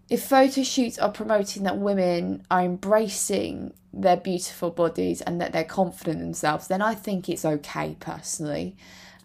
if 0.10 0.24
photo 0.24 0.64
shoots 0.64 1.00
are 1.00 1.12
promoting 1.12 1.64
that 1.64 1.78
women 1.78 2.46
are 2.52 2.62
embracing 2.62 3.74
their 3.94 4.18
beautiful 4.18 4.70
bodies 4.70 5.22
and 5.22 5.40
that 5.40 5.54
they're 5.54 5.64
confident 5.64 6.20
themselves, 6.20 6.68
then 6.68 6.82
I 6.82 6.96
think 6.96 7.30
it's 7.30 7.46
okay 7.46 7.96
personally. 8.00 8.76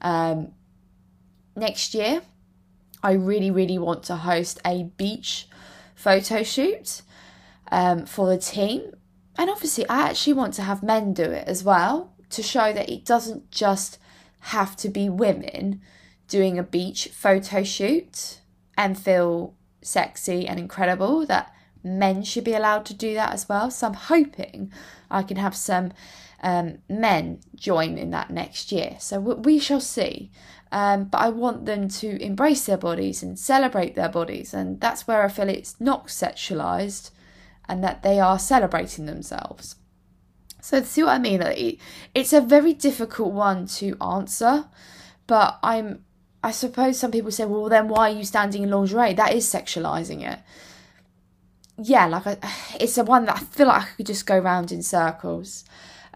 Um, 0.00 0.52
next 1.56 1.94
year, 1.94 2.22
I 3.02 3.12
really, 3.12 3.50
really 3.50 3.78
want 3.78 4.02
to 4.04 4.16
host 4.16 4.60
a 4.64 4.84
beach 4.84 5.48
photo 5.98 6.44
shoot 6.44 7.02
um, 7.72 8.06
for 8.06 8.28
the 8.28 8.38
team. 8.38 8.92
And 9.36 9.50
obviously, 9.50 9.88
I 9.88 10.08
actually 10.08 10.32
want 10.32 10.54
to 10.54 10.62
have 10.62 10.82
men 10.82 11.12
do 11.12 11.24
it 11.24 11.46
as 11.46 11.64
well 11.64 12.14
to 12.30 12.42
show 12.42 12.72
that 12.72 12.88
it 12.88 13.04
doesn't 13.04 13.50
just 13.50 13.98
have 14.40 14.76
to 14.76 14.88
be 14.88 15.08
women 15.08 15.80
doing 16.28 16.58
a 16.58 16.62
beach 16.62 17.08
photo 17.12 17.62
shoot 17.62 18.40
and 18.76 18.96
feel 18.98 19.54
sexy 19.82 20.46
and 20.46 20.58
incredible 20.60 21.26
that 21.26 21.52
men 21.82 22.22
should 22.22 22.44
be 22.44 22.54
allowed 22.54 22.84
to 22.86 22.94
do 22.94 23.14
that 23.14 23.32
as 23.32 23.48
well. 23.48 23.70
So 23.70 23.88
I'm 23.88 23.94
hoping 23.94 24.72
I 25.10 25.22
can 25.22 25.36
have 25.36 25.56
some 25.56 25.92
um, 26.42 26.78
men 26.88 27.40
join 27.56 27.98
in 27.98 28.10
that 28.10 28.30
next 28.30 28.70
year. 28.70 28.96
So 29.00 29.18
we 29.18 29.58
shall 29.58 29.80
see. 29.80 30.30
Um, 30.70 31.04
but 31.04 31.18
I 31.18 31.30
want 31.30 31.64
them 31.66 31.88
to 31.88 32.22
embrace 32.22 32.66
their 32.66 32.76
bodies 32.76 33.22
and 33.22 33.38
celebrate 33.38 33.94
their 33.94 34.08
bodies, 34.08 34.52
and 34.52 34.80
that's 34.80 35.06
where 35.06 35.22
I 35.22 35.28
feel 35.28 35.48
it's 35.48 35.80
not 35.80 36.08
sexualized, 36.08 37.10
and 37.68 37.82
that 37.82 38.02
they 38.02 38.20
are 38.20 38.38
celebrating 38.38 39.06
themselves. 39.06 39.76
So 40.60 40.82
see 40.82 41.02
what 41.02 41.12
I 41.12 41.18
mean? 41.18 41.78
It's 42.14 42.32
a 42.32 42.40
very 42.40 42.74
difficult 42.74 43.32
one 43.32 43.66
to 43.78 43.96
answer, 44.02 44.66
but 45.26 45.58
I'm. 45.62 46.04
I 46.40 46.52
suppose 46.52 46.98
some 46.98 47.10
people 47.10 47.32
say, 47.32 47.46
well, 47.46 47.68
then 47.68 47.88
why 47.88 48.10
are 48.10 48.16
you 48.16 48.24
standing 48.24 48.62
in 48.62 48.70
lingerie? 48.70 49.12
That 49.14 49.34
is 49.34 49.44
sexualizing 49.44 50.22
it 50.22 50.38
yeah, 51.78 52.06
like 52.06 52.26
I, 52.26 52.38
it's 52.80 52.98
a 52.98 53.04
one 53.04 53.24
that 53.26 53.36
I 53.36 53.40
feel 53.40 53.68
like 53.68 53.82
I 53.82 53.86
could 53.96 54.06
just 54.06 54.26
go 54.26 54.38
round 54.38 54.72
in 54.72 54.82
circles. 54.82 55.64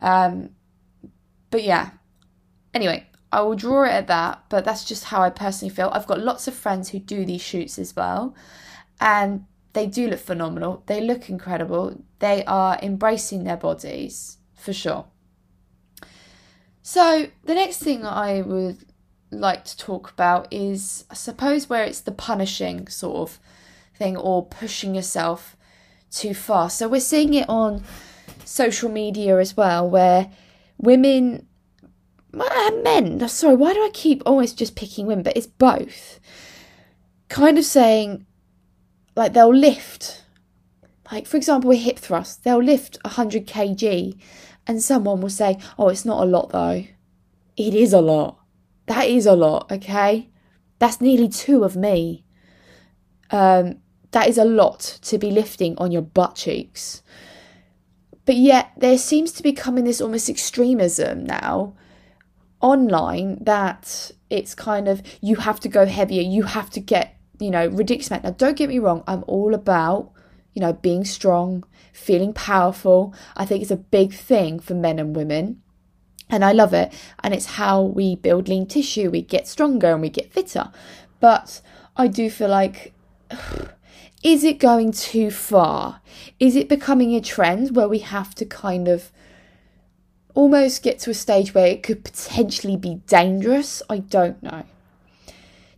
Um, 0.00 0.50
but 1.50 1.62
yeah, 1.62 1.90
anyway, 2.74 3.06
I 3.32 3.40
will 3.40 3.56
draw 3.56 3.84
it 3.84 3.90
at 3.90 4.06
that. 4.08 4.44
But 4.48 4.64
that's 4.64 4.84
just 4.84 5.04
how 5.04 5.22
I 5.22 5.30
personally 5.30 5.74
feel. 5.74 5.90
I've 5.92 6.06
got 6.06 6.20
lots 6.20 6.46
of 6.46 6.54
friends 6.54 6.90
who 6.90 6.98
do 6.98 7.24
these 7.24 7.40
shoots 7.40 7.78
as 7.78 7.96
well, 7.96 8.34
and 9.00 9.46
they 9.72 9.86
do 9.86 10.08
look 10.08 10.20
phenomenal. 10.20 10.82
They 10.86 11.00
look 11.00 11.30
incredible. 11.30 12.02
They 12.18 12.44
are 12.44 12.78
embracing 12.82 13.44
their 13.44 13.56
bodies 13.56 14.36
for 14.54 14.72
sure. 14.72 15.06
So 16.82 17.28
the 17.44 17.54
next 17.54 17.78
thing 17.78 18.04
I 18.04 18.42
would 18.42 18.84
like 19.30 19.64
to 19.64 19.76
talk 19.76 20.10
about 20.10 20.52
is, 20.52 21.04
I 21.10 21.14
suppose, 21.14 21.70
where 21.70 21.84
it's 21.84 22.00
the 22.00 22.12
punishing 22.12 22.86
sort 22.88 23.16
of 23.16 23.40
thing 23.96 24.16
or 24.16 24.44
pushing 24.44 24.94
yourself 24.94 25.56
too 26.10 26.34
far. 26.34 26.68
So 26.68 26.88
we're 26.88 27.00
seeing 27.00 27.32
it 27.32 27.48
on 27.48 27.82
social 28.44 28.90
media 28.90 29.38
as 29.38 29.56
well, 29.56 29.88
where 29.88 30.30
women, 30.76 31.46
men, 32.32 33.28
sorry, 33.28 33.54
why 33.54 33.74
do 33.74 33.80
I 33.80 33.90
keep 33.92 34.22
always 34.24 34.52
just 34.52 34.76
picking 34.76 35.06
women? 35.06 35.22
But 35.22 35.36
it's 35.36 35.46
both. 35.46 36.20
Kind 37.28 37.58
of 37.58 37.64
saying, 37.64 38.26
like, 39.14 39.32
they'll 39.32 39.54
lift, 39.54 40.24
like, 41.10 41.26
for 41.26 41.36
example, 41.36 41.68
with 41.68 41.80
hip 41.80 41.98
thrust, 41.98 42.44
they'll 42.44 42.62
lift 42.62 42.98
100 43.04 43.46
kg, 43.46 44.18
and 44.66 44.82
someone 44.82 45.20
will 45.20 45.30
say, 45.30 45.58
oh, 45.78 45.88
it's 45.88 46.04
not 46.04 46.22
a 46.22 46.26
lot 46.26 46.50
though. 46.50 46.84
It 47.56 47.74
is 47.74 47.92
a 47.92 48.00
lot. 48.00 48.38
That 48.86 49.08
is 49.08 49.26
a 49.26 49.36
lot, 49.36 49.70
okay? 49.70 50.30
That's 50.78 51.00
nearly 51.00 51.28
two 51.28 51.64
of 51.64 51.76
me. 51.76 52.24
Um, 53.30 53.78
that 54.12 54.28
is 54.28 54.38
a 54.38 54.44
lot 54.44 54.98
to 55.02 55.18
be 55.18 55.30
lifting 55.30 55.76
on 55.78 55.92
your 55.92 56.02
butt 56.02 56.36
cheeks. 56.36 57.02
But 58.24 58.36
yet, 58.36 58.72
there 58.76 58.98
seems 58.98 59.32
to 59.32 59.42
be 59.42 59.52
coming 59.52 59.84
this 59.84 60.00
almost 60.00 60.28
extremism 60.28 61.24
now 61.24 61.74
online 62.62 63.38
that 63.42 64.12
it's 64.30 64.54
kind 64.54 64.88
of 64.88 65.02
you 65.20 65.36
have 65.36 65.60
to 65.60 65.68
go 65.68 65.84
heavier, 65.84 66.22
you 66.22 66.44
have 66.44 66.70
to 66.70 66.80
get, 66.80 67.16
you 67.38 67.50
know, 67.50 67.66
ridiculous. 67.66 68.22
Now, 68.22 68.30
don't 68.30 68.56
get 68.56 68.70
me 68.70 68.78
wrong, 68.78 69.04
I'm 69.06 69.24
all 69.26 69.54
about, 69.54 70.10
you 70.54 70.62
know, 70.62 70.72
being 70.72 71.04
strong, 71.04 71.64
feeling 71.92 72.32
powerful. 72.32 73.14
I 73.36 73.44
think 73.44 73.62
it's 73.62 73.70
a 73.70 73.76
big 73.76 74.14
thing 74.14 74.60
for 74.60 74.74
men 74.74 74.98
and 74.98 75.14
women. 75.14 75.60
And 76.30 76.44
I 76.44 76.52
love 76.52 76.72
it. 76.72 76.92
And 77.22 77.34
it's 77.34 77.46
how 77.46 77.82
we 77.82 78.16
build 78.16 78.48
lean 78.48 78.66
tissue, 78.66 79.10
we 79.10 79.20
get 79.22 79.46
stronger 79.46 79.92
and 79.92 80.00
we 80.00 80.08
get 80.08 80.32
fitter. 80.32 80.70
But 81.20 81.60
I 81.96 82.08
do 82.08 82.30
feel 82.30 82.48
like 82.48 82.94
is 84.22 84.44
it 84.44 84.58
going 84.58 84.92
too 84.92 85.30
far? 85.30 86.00
Is 86.38 86.56
it 86.56 86.68
becoming 86.68 87.14
a 87.14 87.20
trend 87.20 87.76
where 87.76 87.88
we 87.88 87.98
have 87.98 88.34
to 88.36 88.46
kind 88.46 88.88
of 88.88 89.10
almost 90.34 90.82
get 90.82 90.98
to 91.00 91.10
a 91.10 91.14
stage 91.14 91.54
where 91.54 91.66
it 91.66 91.82
could 91.82 92.04
potentially 92.04 92.76
be 92.76 92.96
dangerous? 93.06 93.82
I 93.88 93.98
don't 93.98 94.42
know. 94.42 94.64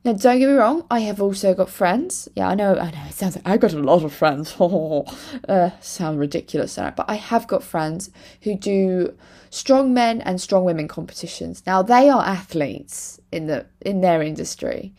Now, 0.05 0.13
don't 0.13 0.39
get 0.39 0.49
me 0.49 0.55
wrong, 0.55 0.85
I 0.91 1.01
have 1.01 1.23
also 1.23 1.55
got 1.55 1.71
friends. 1.71 2.29
Yeah, 2.37 2.49
I 2.49 2.55
know, 2.55 2.77
I 2.79 2.91
know, 2.91 3.05
it 3.09 3.15
sounds 3.15 3.37
like 3.37 3.49
I've 3.49 3.61
got 3.61 3.73
a 3.73 3.79
lot 3.79 4.05
of 4.05 4.13
friends. 4.13 4.55
uh, 5.49 5.71
sound 5.81 6.19
ridiculous, 6.19 6.77
but 6.77 7.07
I 7.09 7.15
have 7.15 7.47
got 7.47 7.63
friends 7.63 8.11
who 8.43 8.55
do 8.55 9.17
strong 9.49 9.95
men 9.95 10.21
and 10.21 10.39
strong 10.39 10.65
women 10.65 10.89
competitions. 10.89 11.63
Now, 11.67 11.81
they 11.81 12.11
are 12.11 12.23
athletes 12.23 13.19
in 13.33 13.47
the 13.47 13.65
in 13.81 14.03
their 14.03 14.23
industry. 14.23 14.93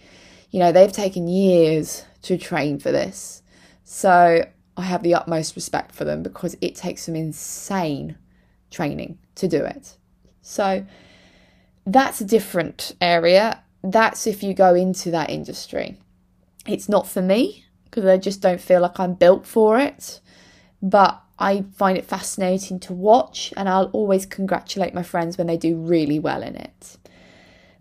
You 0.49 0.59
know, 0.59 0.71
they've 0.71 0.91
taken 0.91 1.27
years 1.27 2.03
to 2.23 2.35
train 2.39 2.79
for 2.79 2.91
this. 2.91 3.43
So 3.83 4.43
I 4.75 4.81
have 4.81 5.03
the 5.03 5.13
utmost 5.13 5.55
respect 5.55 5.93
for 5.93 6.03
them 6.03 6.23
because 6.23 6.57
it 6.61 6.73
takes 6.73 7.03
some 7.03 7.15
insane 7.15 8.17
training 8.71 9.19
to 9.35 9.47
do 9.47 9.63
it. 9.63 9.97
So 10.41 10.85
that's 11.85 12.21
a 12.21 12.25
different 12.25 12.95
area. 13.01 13.63
That's 13.83 14.27
if 14.27 14.41
you 14.41 14.53
go 14.53 14.73
into 14.73 15.11
that 15.11 15.29
industry. 15.29 15.97
It's 16.67 16.89
not 16.89 17.07
for 17.07 17.21
me 17.21 17.65
because 17.85 18.05
I 18.05 18.17
just 18.17 18.41
don't 18.41 18.61
feel 18.61 18.81
like 18.81 18.99
I'm 18.99 19.13
built 19.13 19.45
for 19.45 19.79
it. 19.79 20.19
But 20.81 21.21
I 21.37 21.65
find 21.75 21.97
it 21.97 22.05
fascinating 22.05 22.79
to 22.81 22.93
watch, 22.93 23.53
and 23.57 23.67
I'll 23.67 23.89
always 23.91 24.25
congratulate 24.25 24.93
my 24.93 25.03
friends 25.03 25.37
when 25.37 25.47
they 25.47 25.57
do 25.57 25.75
really 25.75 26.19
well 26.19 26.41
in 26.41 26.55
it. 26.55 26.97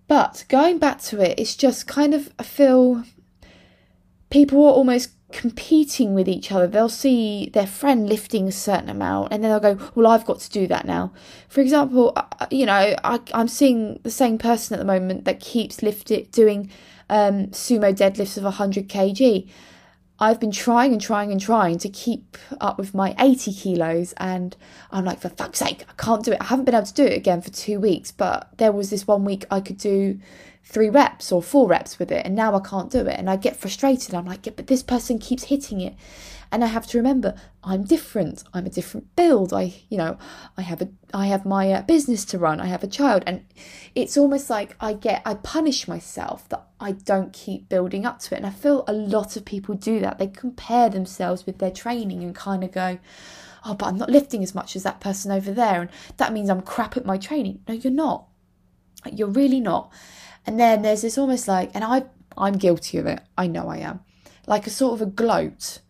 But 0.09 0.45
going 0.49 0.79
back 0.79 1.01
to 1.03 1.21
it, 1.21 1.39
it's 1.39 1.55
just 1.57 1.87
kind 1.87 2.15
of, 2.15 2.33
I 2.39 2.43
feel 2.43 3.05
people 4.31 4.65
are 4.67 4.73
almost 4.73 5.11
competing 5.35 6.15
with 6.15 6.29
each 6.29 6.53
other. 6.53 6.69
They'll 6.69 6.89
see 6.89 7.51
their 7.53 7.67
friend 7.67 8.09
lifting 8.09 8.47
a 8.47 8.53
certain 8.53 8.89
amount 8.89 9.33
and 9.33 9.43
then 9.43 9.51
they'll 9.51 9.75
go, 9.75 9.91
Well, 9.95 10.07
I've 10.07 10.25
got 10.25 10.39
to 10.41 10.51
do 10.51 10.69
that 10.69 10.87
now. 10.87 11.13
For 11.49 11.61
example, 11.61 12.17
you 12.51 12.65
know, 12.65 12.95
I, 13.03 13.19
am 13.33 13.49
seeing 13.49 13.99
the 14.05 14.13
same 14.13 14.39
person 14.39 14.75
at 14.75 14.79
the 14.79 14.85
moment 14.87 15.25
that 15.25 15.41
keeps 15.41 15.83
lifting, 15.83 16.29
doing 16.31 16.71
um, 17.11 17.49
sumo 17.49 17.93
deadlifts 17.93 18.37
of 18.37 18.45
100 18.45 18.89
kg. 18.89 19.49
I've 20.21 20.39
been 20.39 20.53
trying 20.53 20.93
and 20.93 21.01
trying 21.01 21.33
and 21.33 21.41
trying 21.41 21.79
to 21.79 21.89
keep 21.89 22.39
up 22.61 22.79
with 22.79 22.95
my 22.95 23.17
80 23.19 23.53
kilos, 23.53 24.15
and 24.17 24.57
I'm 24.93 25.05
like, 25.05 25.21
for 25.21 25.29
fuck's 25.29 25.59
sake, 25.59 25.85
I 25.89 25.93
can't 26.01 26.25
do 26.25 26.31
it. 26.31 26.39
I 26.41 26.45
haven't 26.45 26.67
been 26.67 26.75
able 26.77 26.87
to 26.87 26.95
do 26.95 27.05
it 27.05 27.17
again 27.17 27.43
for 27.43 27.51
two 27.51 27.81
weeks, 27.81 28.13
but 28.13 28.57
there 28.59 28.71
was 28.71 28.91
this 28.91 29.09
one 29.09 29.25
week 29.25 29.45
I 29.51 29.61
could 29.61 29.79
do 29.79 30.21
three 30.65 30.89
reps 30.89 31.31
or 31.31 31.43
four 31.43 31.69
reps 31.69 31.99
with 31.99 32.11
it, 32.11 32.25
and 32.25 32.35
now 32.35 32.55
I 32.55 32.61
can't 32.61 32.91
do 32.91 33.01
it. 33.01 33.19
And 33.19 33.29
I 33.29 33.37
get 33.37 33.57
frustrated. 33.57 34.15
I'm 34.15 34.25
like, 34.25 34.47
yeah, 34.47 34.53
but 34.57 34.67
this 34.67 34.83
person 34.83 35.19
keeps 35.19 35.45
hitting 35.45 35.81
it. 35.81 35.95
And 36.51 36.63
I 36.63 36.69
have 36.69 36.87
to 36.89 36.99
remember, 36.99 37.35
I'm 37.65 37.83
different. 37.83 38.45
I'm 38.55 38.65
a 38.65 38.71
different 38.71 39.17
build. 39.17 39.53
I, 39.53 39.75
you 39.89 39.99
know, 39.99 40.19
I 40.57 40.63
have 40.63 40.81
a, 40.81 40.89
I 41.13 41.27
have 41.27 41.45
my 41.45 41.73
uh, 41.73 41.83
business 41.83 42.25
to 42.27 42.39
run. 42.39 42.61
I 42.61 42.67
have 42.67 42.85
a 42.85 42.89
child, 42.89 43.25
and 43.27 43.45
it's 43.95 44.17
almost 44.17 44.49
like 44.49 44.77
I 44.81 44.93
get, 44.93 45.23
I 45.25 45.35
punish 45.35 45.89
myself 45.89 46.49
that 46.51 46.65
I 46.79 46.93
don't 46.93 47.33
keep 47.33 47.69
building 47.69 48.07
up 48.07 48.21
to 48.21 48.35
it. 48.35 48.39
And 48.39 48.47
I 48.47 48.51
feel 48.51 48.85
a 48.87 48.93
lot 48.93 49.37
of 49.37 49.45
people 49.45 49.75
do 49.75 50.01
that. 50.01 50.19
They 50.19 50.29
compare 50.29 50.89
themselves 50.89 51.45
with 51.45 51.59
their 51.59 51.73
training 51.73 52.23
and 52.23 52.35
kind 52.35 52.63
of 52.63 52.71
go, 52.73 52.99
oh, 53.65 53.75
but 53.75 53.87
I'm 53.87 53.99
not 53.99 54.11
lifting 54.11 54.43
as 54.43 54.55
much 54.55 54.77
as 54.77 54.83
that 54.85 55.01
person 55.01 55.33
over 55.33 55.53
there, 55.53 55.83
and 55.83 55.91
that 56.19 56.33
means 56.33 56.51
I'm 56.51 56.63
crap 56.63 56.97
at 56.97 57.05
my 57.05 57.19
training. 57.19 57.61
No, 57.67 57.75
you're 57.75 57.93
not. 57.93 58.29
You're 59.13 59.29
really 59.29 59.61
not. 59.61 59.93
And 60.47 60.61
then 60.61 60.83
there's 60.83 61.03
this 61.03 61.19
almost 61.19 61.49
like, 61.49 61.71
and 61.75 61.83
I 61.85 62.05
I'm 62.37 62.55
guilty 62.55 62.99
of 62.99 63.07
it. 63.07 63.21
I 63.37 63.47
know 63.47 63.69
I 63.69 63.79
am. 63.79 64.01
Like 64.47 64.67
a 64.67 64.71
sort 64.71 64.95
of 64.95 65.07
a 65.07 65.11
gloat 65.11 65.81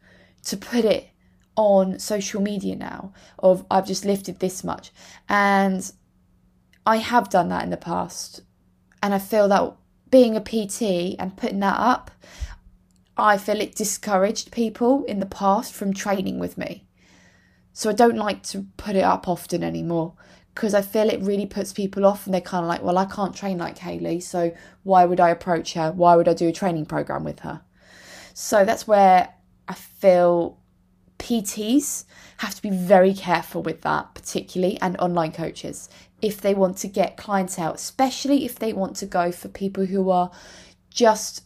to 0.45 0.57
put 0.57 0.85
it 0.85 1.09
on 1.57 1.99
social 1.99 2.41
media 2.41 2.77
now 2.77 3.13
of 3.39 3.65
I've 3.71 3.87
just 3.87 4.05
lifted 4.05 4.41
this 4.41 4.65
much. 4.65 4.93
And 5.29 5.91
I 6.87 6.97
have 6.97 7.31
done 7.31 7.49
that 7.49 7.65
in 7.65 7.71
the 7.71 7.77
past. 7.77 8.43
And 9.03 9.15
I 9.15 9.19
feel 9.19 9.49
that 9.49 9.77
being 10.11 10.37
a 10.37 10.41
PT 10.41 11.17
and 11.19 11.37
putting 11.37 11.61
that 11.61 11.79
up, 11.79 12.11
I 13.17 13.39
feel 13.39 13.61
it 13.61 13.75
discouraged 13.75 14.51
people 14.51 15.05
in 15.05 15.21
the 15.21 15.27
past 15.27 15.73
from 15.73 15.95
training 15.95 16.39
with 16.39 16.59
me. 16.59 16.87
So 17.73 17.91
I 17.91 17.93
don't 17.93 18.17
like 18.17 18.43
to 18.45 18.67
put 18.77 18.97
it 18.97 19.05
up 19.05 19.29
often 19.29 19.65
anymore 19.65 20.15
because 20.55 20.75
I 20.75 20.83
feel 20.83 21.09
it 21.09 21.21
really 21.21 21.47
puts 21.47 21.73
people 21.73 22.07
off 22.07 22.27
and 22.27 22.35
they're 22.35 22.41
kind 22.41 22.65
of 22.65 22.69
like, 22.69 22.83
well, 22.83 22.99
I 22.99 23.07
can't 23.07 23.35
train 23.35 23.59
like 23.59 23.79
Hayley, 23.79 24.21
so 24.21 24.55
why 24.85 25.05
would 25.05 25.21
I 25.21 25.31
approach 25.31 25.75
her? 25.75 25.93
Why 25.93 26.17
would 26.17 26.29
I 26.29 26.35
do 26.35 26.49
a 26.49 26.53
training 26.53 26.87
program 26.87 27.25
with 27.25 27.41
her? 27.41 27.63
So 28.35 28.65
that's 28.65 28.87
where 28.87 29.35
I 29.69 29.75
feel 29.75 30.59
PTs 31.19 32.05
have 32.39 32.55
to 32.55 32.63
be 32.63 32.71
very 32.71 33.15
careful 33.15 33.63
with 33.63 33.83
that, 33.83 34.15
particularly, 34.15 34.79
and 34.81 34.97
online 34.99 35.33
coaches 35.33 35.89
if 36.25 36.41
they 36.41 36.55
want 36.55 36.79
to 36.79 36.89
get 36.89 37.19
clients 37.19 37.59
out, 37.59 37.75
especially 37.75 38.47
if 38.47 38.59
they 38.59 38.73
want 38.73 38.97
to 38.97 39.07
go 39.07 39.31
for 39.31 39.49
people 39.49 39.85
who 39.85 40.09
are 40.09 40.31
just 40.89 41.43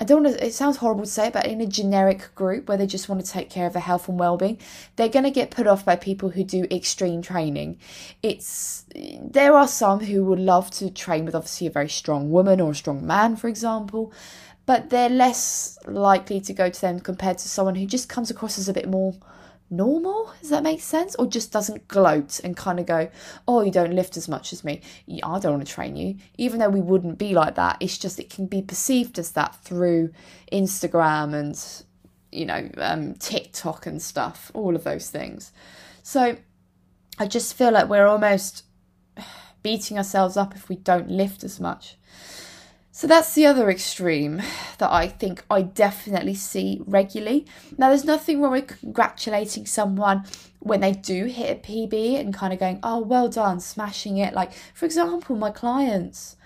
I 0.00 0.04
don't 0.04 0.24
it 0.24 0.54
sounds 0.54 0.78
horrible 0.78 1.04
to 1.04 1.10
say, 1.10 1.28
but 1.28 1.46
in 1.46 1.60
a 1.60 1.66
generic 1.66 2.34
group 2.34 2.68
where 2.68 2.78
they 2.78 2.86
just 2.86 3.10
want 3.10 3.22
to 3.22 3.30
take 3.30 3.50
care 3.50 3.66
of 3.66 3.74
their 3.74 3.82
health 3.82 4.08
and 4.08 4.18
well-being, 4.18 4.58
they're 4.96 5.10
going 5.10 5.26
to 5.26 5.30
get 5.30 5.50
put 5.50 5.66
off 5.66 5.84
by 5.84 5.94
people 5.94 6.30
who 6.30 6.42
do 6.42 6.66
extreme 6.70 7.20
training. 7.20 7.78
It's 8.22 8.86
there 9.20 9.54
are 9.54 9.68
some 9.68 10.00
who 10.00 10.24
would 10.24 10.38
love 10.38 10.70
to 10.72 10.90
train 10.90 11.26
with 11.26 11.34
obviously 11.34 11.66
a 11.66 11.70
very 11.70 11.90
strong 11.90 12.30
woman 12.30 12.62
or 12.62 12.70
a 12.70 12.74
strong 12.74 13.06
man, 13.06 13.36
for 13.36 13.48
example, 13.48 14.10
but 14.64 14.88
they're 14.88 15.10
less 15.10 15.78
likely 15.86 16.40
to 16.40 16.54
go 16.54 16.70
to 16.70 16.80
them 16.80 17.00
compared 17.00 17.36
to 17.36 17.48
someone 17.50 17.74
who 17.74 17.84
just 17.84 18.08
comes 18.08 18.30
across 18.30 18.58
as 18.58 18.70
a 18.70 18.72
bit 18.72 18.88
more 18.88 19.14
normal. 19.70 20.32
Does 20.40 20.50
that 20.50 20.62
make 20.62 20.80
sense? 20.80 21.14
Or 21.16 21.26
just 21.26 21.52
doesn't 21.52 21.88
gloat 21.88 22.40
and 22.40 22.56
kind 22.56 22.80
of 22.80 22.86
go, 22.86 23.08
oh, 23.46 23.62
you 23.62 23.70
don't 23.70 23.94
lift 23.94 24.16
as 24.16 24.28
much 24.28 24.52
as 24.52 24.64
me. 24.64 24.80
I 25.22 25.38
don't 25.38 25.52
want 25.52 25.66
to 25.66 25.72
train 25.72 25.96
you. 25.96 26.16
Even 26.36 26.58
though 26.58 26.68
we 26.68 26.80
wouldn't 26.80 27.18
be 27.18 27.32
like 27.34 27.54
that, 27.54 27.76
it's 27.80 27.98
just 27.98 28.18
it 28.18 28.30
can 28.30 28.46
be 28.46 28.62
perceived 28.62 29.18
as 29.18 29.32
that 29.32 29.54
through 29.62 30.12
Instagram 30.52 31.34
and, 31.34 31.84
you 32.32 32.46
know, 32.46 32.68
um, 32.78 33.14
TikTok 33.14 33.86
and 33.86 34.02
stuff, 34.02 34.50
all 34.54 34.74
of 34.74 34.84
those 34.84 35.10
things. 35.10 35.52
So 36.02 36.36
I 37.18 37.26
just 37.26 37.54
feel 37.54 37.70
like 37.70 37.88
we're 37.88 38.06
almost 38.06 38.64
beating 39.62 39.98
ourselves 39.98 40.36
up 40.36 40.54
if 40.54 40.68
we 40.68 40.76
don't 40.76 41.10
lift 41.10 41.44
as 41.44 41.60
much. 41.60 41.96
So 43.00 43.06
that's 43.06 43.32
the 43.32 43.46
other 43.46 43.70
extreme 43.70 44.42
that 44.76 44.92
I 44.92 45.08
think 45.08 45.42
I 45.50 45.62
definitely 45.62 46.34
see 46.34 46.82
regularly. 46.84 47.46
Now, 47.78 47.88
there's 47.88 48.04
nothing 48.04 48.42
wrong 48.42 48.52
with 48.52 48.78
congratulating 48.78 49.64
someone 49.64 50.26
when 50.58 50.80
they 50.80 50.92
do 50.92 51.24
hit 51.24 51.50
a 51.50 51.66
PB 51.66 52.20
and 52.20 52.34
kind 52.34 52.52
of 52.52 52.58
going, 52.58 52.78
oh, 52.82 53.00
well 53.00 53.30
done, 53.30 53.58
smashing 53.58 54.18
it. 54.18 54.34
Like, 54.34 54.52
for 54.74 54.84
example, 54.84 55.34
my 55.34 55.50
clients, 55.50 56.36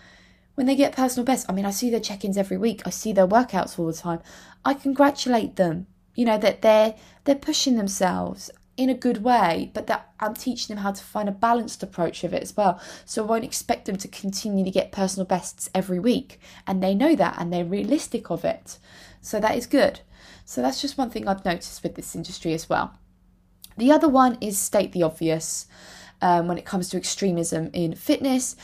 when 0.55 0.69
they 0.69 0.77
get 0.77 0.95
personal 0.95 1.25
best, 1.25 1.45
I 1.49 1.53
mean, 1.53 1.65
I 1.65 1.73
see 1.73 1.91
their 1.91 1.99
check 1.99 2.25
ins 2.25 2.39
every 2.39 2.57
week, 2.57 2.83
I 2.87 2.91
see 2.91 3.13
their 3.13 3.27
workouts 3.27 3.77
all 3.77 3.87
the 3.87 3.93
time. 3.93 4.21
I 4.65 4.75
congratulate 4.75 5.57
them, 5.57 5.89
you 6.15 6.25
know, 6.25 6.39
that 6.39 6.63
they're 6.63 6.95
they're 7.25 7.35
pushing 7.35 7.77
themselves 7.77 8.49
in 8.77 8.91
a 8.91 8.95
good 8.95 9.23
way, 9.23 9.71
but 9.73 9.87
that 9.87 10.13
I'm 10.21 10.35
teaching 10.35 10.75
them 10.75 10.83
how 10.83 10.93
to 10.93 11.03
find 11.03 11.29
a 11.29 11.33
balanced 11.33 11.83
approach 11.83 12.25
of 12.25 12.33
it 12.33 12.43
as 12.43 12.57
well. 12.57 12.81
So 13.05 13.23
I 13.23 13.27
won't 13.27 13.45
expect 13.45 13.87
them 13.87 13.97
to 13.97 14.09
continue 14.09 14.65
to 14.65 14.71
get 14.71 14.93
personal 14.93 15.27
bests 15.27 15.71
every 15.75 15.99
week. 15.99 16.41
And 16.67 16.83
they 16.83 16.95
know 16.95 17.15
that 17.15 17.37
and 17.39 17.53
they're 17.53 17.65
realistic 17.65 18.31
of 18.31 18.45
it. 18.45 18.79
So 19.21 19.39
that 19.41 19.57
is 19.57 19.67
good. 19.67 20.01
So 20.45 20.61
that's 20.61 20.81
just 20.81 20.99
one 20.99 21.11
thing 21.11 21.29
I've 21.29 21.45
noticed 21.45 21.83
with 21.83 21.95
this 21.95 22.15
industry 22.15 22.53
as 22.53 22.69
well. 22.69 22.99
The 23.77 23.91
other 23.91 24.09
one 24.09 24.39
is 24.41 24.59
state 24.59 24.93
the 24.93 25.03
obvious 25.03 25.67
um, 26.21 26.49
when 26.49 26.59
it 26.59 26.65
comes 26.65 26.89
to 26.91 26.97
extremism 26.97 27.71
in 27.73 27.95
fitness. 27.95 28.57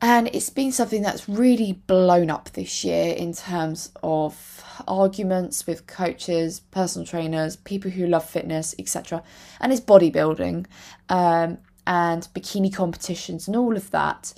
And 0.00 0.28
it's 0.32 0.50
been 0.50 0.72
something 0.72 1.02
that's 1.02 1.28
really 1.28 1.74
blown 1.86 2.28
up 2.28 2.50
this 2.50 2.84
year 2.84 3.14
in 3.14 3.32
terms 3.34 3.92
of 4.02 4.51
arguments 4.86 5.66
with 5.66 5.86
coaches, 5.86 6.60
personal 6.60 7.06
trainers, 7.06 7.56
people 7.56 7.90
who 7.90 8.06
love 8.06 8.28
fitness, 8.28 8.74
etc. 8.78 9.22
And 9.60 9.72
it's 9.72 9.80
bodybuilding 9.80 10.66
um, 11.08 11.58
and 11.86 12.28
bikini 12.34 12.72
competitions 12.72 13.46
and 13.46 13.56
all 13.56 13.76
of 13.76 13.90
that. 13.90 14.34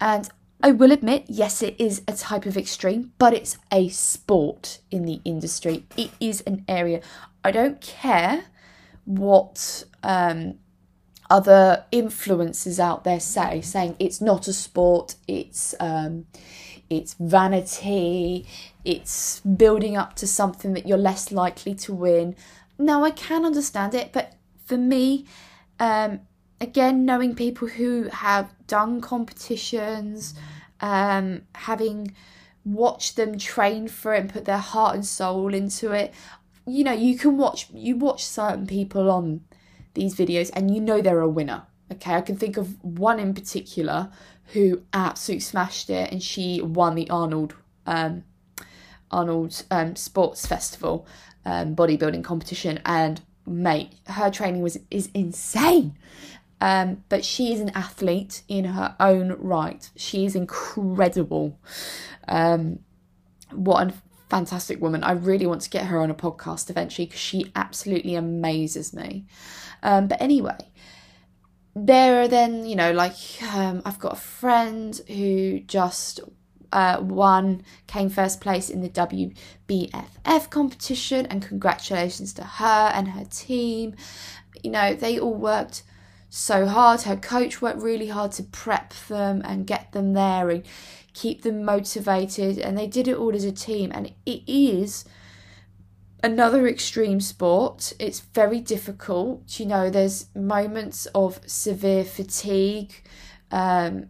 And 0.00 0.28
I 0.62 0.72
will 0.72 0.90
admit, 0.90 1.24
yes, 1.28 1.62
it 1.62 1.76
is 1.78 2.02
a 2.08 2.12
type 2.12 2.44
of 2.44 2.56
extreme, 2.56 3.12
but 3.18 3.32
it's 3.32 3.58
a 3.70 3.88
sport 3.88 4.80
in 4.90 5.04
the 5.04 5.20
industry. 5.24 5.84
It 5.96 6.10
is 6.20 6.40
an 6.42 6.64
area. 6.66 7.00
I 7.44 7.52
don't 7.52 7.80
care 7.80 8.44
what 9.04 9.84
um, 10.02 10.58
other 11.30 11.84
influences 11.92 12.80
out 12.80 13.04
there 13.04 13.20
say, 13.20 13.60
saying 13.60 13.96
it's 13.98 14.20
not 14.20 14.48
a 14.48 14.52
sport, 14.52 15.14
it's 15.26 15.74
um, 15.78 16.26
it's 16.90 17.14
vanity, 17.14 18.46
it's 18.84 19.40
building 19.40 19.96
up 19.96 20.14
to 20.16 20.26
something 20.26 20.72
that 20.74 20.86
you're 20.86 20.98
less 20.98 21.30
likely 21.30 21.74
to 21.74 21.92
win. 21.92 22.34
Now, 22.78 23.04
I 23.04 23.10
can 23.10 23.44
understand 23.44 23.94
it, 23.94 24.12
but 24.12 24.34
for 24.64 24.78
me, 24.78 25.26
um, 25.80 26.20
again, 26.60 27.04
knowing 27.04 27.34
people 27.34 27.68
who 27.68 28.04
have 28.04 28.52
done 28.66 29.00
competitions, 29.00 30.34
um, 30.80 31.42
having 31.54 32.14
watched 32.64 33.16
them 33.16 33.38
train 33.38 33.88
for 33.88 34.14
it 34.14 34.20
and 34.20 34.32
put 34.32 34.44
their 34.44 34.58
heart 34.58 34.94
and 34.94 35.06
soul 35.06 35.54
into 35.54 35.92
it, 35.92 36.14
you 36.66 36.84
know, 36.84 36.92
you 36.92 37.18
can 37.18 37.36
watch 37.36 37.68
you 37.72 37.96
watch 37.96 38.24
certain 38.24 38.66
people 38.66 39.10
on 39.10 39.40
these 39.94 40.14
videos 40.14 40.50
and 40.54 40.74
you 40.74 40.80
know 40.80 41.00
they're 41.00 41.20
a 41.20 41.28
winner. 41.28 41.62
Okay, 41.90 42.14
I 42.14 42.20
can 42.20 42.36
think 42.36 42.58
of 42.58 42.82
one 42.84 43.18
in 43.18 43.32
particular 43.32 44.10
who 44.52 44.82
absolutely 44.92 45.40
smashed 45.40 45.90
it, 45.90 46.10
and 46.10 46.22
she 46.22 46.60
won 46.60 46.94
the 46.94 47.08
Arnold 47.10 47.54
um, 47.86 48.24
Arnold 49.10 49.62
um, 49.70 49.96
Sports 49.96 50.46
Festival 50.46 51.06
um, 51.44 51.74
bodybuilding 51.74 52.24
competition. 52.24 52.80
And 52.84 53.20
mate, 53.46 53.94
her 54.06 54.30
training 54.30 54.62
was 54.62 54.78
is 54.90 55.10
insane. 55.14 55.96
Um, 56.60 57.04
but 57.08 57.24
she 57.24 57.52
is 57.52 57.60
an 57.60 57.70
athlete 57.70 58.42
in 58.48 58.64
her 58.64 58.96
own 58.98 59.36
right. 59.38 59.88
She 59.94 60.24
is 60.24 60.34
incredible. 60.34 61.56
Um, 62.26 62.80
what 63.52 63.86
a 63.86 63.94
fantastic 64.28 64.80
woman. 64.80 65.04
I 65.04 65.12
really 65.12 65.46
want 65.46 65.62
to 65.62 65.70
get 65.70 65.86
her 65.86 66.00
on 66.00 66.10
a 66.10 66.14
podcast 66.14 66.68
eventually 66.68 67.06
because 67.06 67.20
she 67.20 67.52
absolutely 67.54 68.16
amazes 68.16 68.92
me. 68.92 69.26
Um, 69.84 70.08
but 70.08 70.20
anyway, 70.20 70.58
there 71.86 72.22
are 72.22 72.28
then, 72.28 72.66
you 72.66 72.76
know, 72.76 72.92
like 72.92 73.14
um, 73.54 73.82
I've 73.84 73.98
got 73.98 74.12
a 74.12 74.20
friend 74.20 75.00
who 75.08 75.60
just 75.60 76.20
uh, 76.72 76.98
won, 77.00 77.62
came 77.86 78.08
first 78.08 78.40
place 78.40 78.68
in 78.70 78.82
the 78.82 78.88
WBFF 78.90 80.50
competition, 80.50 81.26
and 81.26 81.42
congratulations 81.42 82.32
to 82.34 82.44
her 82.44 82.90
and 82.94 83.08
her 83.08 83.24
team. 83.24 83.94
You 84.62 84.70
know, 84.70 84.94
they 84.94 85.18
all 85.18 85.34
worked 85.34 85.82
so 86.28 86.66
hard. 86.66 87.02
Her 87.02 87.16
coach 87.16 87.62
worked 87.62 87.80
really 87.80 88.08
hard 88.08 88.32
to 88.32 88.42
prep 88.42 88.92
them 89.08 89.42
and 89.44 89.66
get 89.66 89.92
them 89.92 90.12
there 90.12 90.50
and 90.50 90.64
keep 91.14 91.42
them 91.42 91.64
motivated, 91.64 92.58
and 92.58 92.76
they 92.76 92.86
did 92.86 93.08
it 93.08 93.16
all 93.16 93.34
as 93.34 93.44
a 93.44 93.52
team. 93.52 93.90
And 93.94 94.12
it 94.26 94.42
is 94.46 95.04
another 96.22 96.66
extreme 96.66 97.20
sport. 97.20 97.92
It's 97.98 98.20
very 98.20 98.60
difficult. 98.60 99.58
You 99.58 99.66
know, 99.66 99.90
there's 99.90 100.26
moments 100.34 101.06
of 101.14 101.40
severe 101.46 102.04
fatigue, 102.04 102.92
um, 103.50 104.08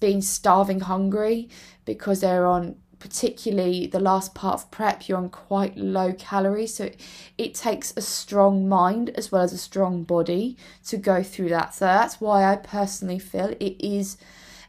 being 0.00 0.20
starving 0.22 0.80
hungry 0.80 1.48
because 1.84 2.20
they're 2.20 2.46
on 2.46 2.76
particularly 3.02 3.88
the 3.88 3.98
last 3.98 4.32
part 4.32 4.54
of 4.54 4.70
prep, 4.70 5.08
you're 5.08 5.18
on 5.18 5.28
quite 5.28 5.76
low 5.76 6.12
calories. 6.12 6.74
So 6.74 6.88
it 7.36 7.52
takes 7.52 7.92
a 7.96 8.00
strong 8.00 8.68
mind 8.68 9.10
as 9.16 9.32
well 9.32 9.42
as 9.42 9.52
a 9.52 9.58
strong 9.58 10.04
body 10.04 10.56
to 10.86 10.96
go 10.98 11.20
through 11.24 11.48
that. 11.48 11.74
So 11.74 11.84
that's 11.84 12.20
why 12.20 12.44
I 12.44 12.54
personally 12.54 13.18
feel 13.18 13.56
it 13.58 13.84
is 13.84 14.18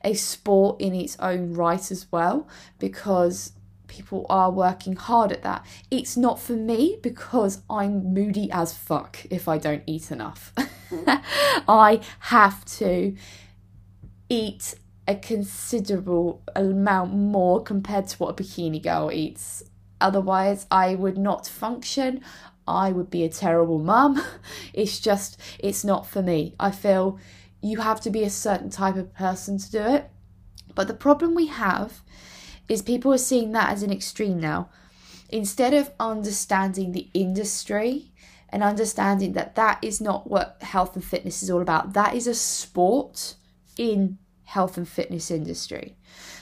a 0.03 0.15
sport 0.15 0.81
in 0.81 0.95
its 0.95 1.15
own 1.19 1.53
right 1.53 1.91
as 1.91 2.11
well, 2.11 2.47
because 2.79 3.51
people 3.93 4.25
are 4.27 4.49
working 4.49 4.95
hard 4.95 5.31
at 5.31 5.43
that. 5.43 5.63
It's 5.91 6.17
not 6.17 6.39
for 6.39 6.53
me 6.53 6.97
because 7.03 7.61
I'm 7.69 8.13
moody 8.13 8.49
as 8.51 8.75
fuck 8.75 9.25
if 9.29 9.47
I 9.47 9.59
don't 9.59 9.83
eat 9.85 10.11
enough. 10.11 10.51
I 11.67 12.01
have 12.19 12.65
to 12.79 13.15
eat 14.29 14.75
a 15.07 15.15
considerable 15.15 16.41
amount 16.55 17.13
more 17.13 17.61
compared 17.61 18.07
to 18.07 18.17
what 18.17 18.39
a 18.39 18.43
bikini 18.43 18.81
girl 18.81 19.11
eats. 19.11 19.63
Otherwise, 20.01 20.65
I 20.71 20.95
would 20.95 21.17
not 21.17 21.47
function. 21.47 22.21
I 22.67 22.91
would 22.91 23.11
be 23.11 23.23
a 23.23 23.29
terrible 23.29 23.79
mum. 23.79 24.21
It's 24.73 24.99
just, 24.99 25.39
it's 25.59 25.83
not 25.83 26.07
for 26.07 26.23
me. 26.23 26.55
I 26.59 26.71
feel 26.71 27.19
you 27.61 27.81
have 27.81 28.01
to 28.01 28.09
be 28.09 28.23
a 28.23 28.29
certain 28.29 28.71
type 28.71 28.95
of 28.95 29.13
person 29.13 29.59
to 29.59 29.71
do 29.71 29.81
it. 29.81 30.09
But 30.73 30.87
the 30.87 30.95
problem 30.95 31.35
we 31.35 31.45
have 31.47 32.01
is 32.69 32.81
people 32.81 33.13
are 33.13 33.17
seeing 33.17 33.51
that 33.51 33.71
as 33.71 33.83
an 33.83 33.91
extreme 33.91 34.39
now. 34.39 34.69
Instead 35.29 35.73
of 35.73 35.91
understanding 35.99 36.91
the 36.91 37.09
industry 37.13 38.11
and 38.49 38.63
understanding 38.63 39.33
that 39.33 39.55
that 39.55 39.79
is 39.81 39.99
not 39.99 40.29
what 40.29 40.57
health 40.61 40.95
and 40.95 41.03
fitness 41.03 41.41
is 41.41 41.49
all 41.49 41.61
about, 41.61 41.93
that 41.93 42.13
is 42.15 42.27
a 42.27 42.35
sport 42.35 43.35
in 43.77 44.17
health 44.45 44.77
and 44.77 44.87
fitness 44.87 45.31
industry. 45.31 45.95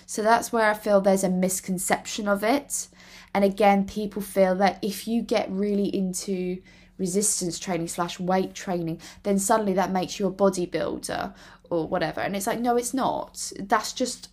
So 0.06 0.22
that's 0.22 0.52
where 0.52 0.70
I 0.70 0.74
feel 0.74 1.00
there's 1.00 1.24
a 1.24 1.30
misconception 1.30 2.28
of 2.28 2.44
it. 2.44 2.90
And 3.34 3.46
again, 3.46 3.86
people 3.86 4.22
feel 4.22 4.56
that 4.56 4.78
if 4.82 5.08
you 5.08 5.22
get 5.22 5.50
really 5.50 5.88
into 5.96 6.62
resistance 6.98 7.58
training 7.58 7.88
slash 7.88 8.20
weight 8.20 8.54
training, 8.54 9.00
then 9.24 9.40
suddenly 9.40 9.74
that 9.74 9.92
makes 9.92 10.20
you 10.20 10.28
a 10.28 10.34
bodybuilder 10.34 11.34
or 11.70 11.88
whatever. 11.88 12.20
And 12.20 12.36
it's 12.36 12.48
like, 12.48 12.60
no, 12.60 12.76
it's 12.76 12.94
not. 12.94 13.54
That's 13.58 13.94
just 13.94 14.28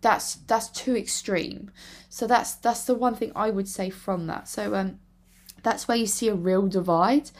that's 0.00 0.36
that's 0.46 0.68
too 0.68 0.96
extreme. 0.96 1.70
So 2.08 2.26
that's 2.26 2.54
that's 2.54 2.84
the 2.84 2.94
one 2.94 3.14
thing 3.14 3.32
I 3.36 3.50
would 3.50 3.68
say 3.68 3.90
from 3.90 4.26
that. 4.26 4.48
So 4.48 4.74
um 4.74 4.98
that's 5.62 5.86
where 5.86 5.96
you 5.96 6.06
see 6.06 6.28
a 6.28 6.34
real 6.34 6.66
divide. 6.66 7.30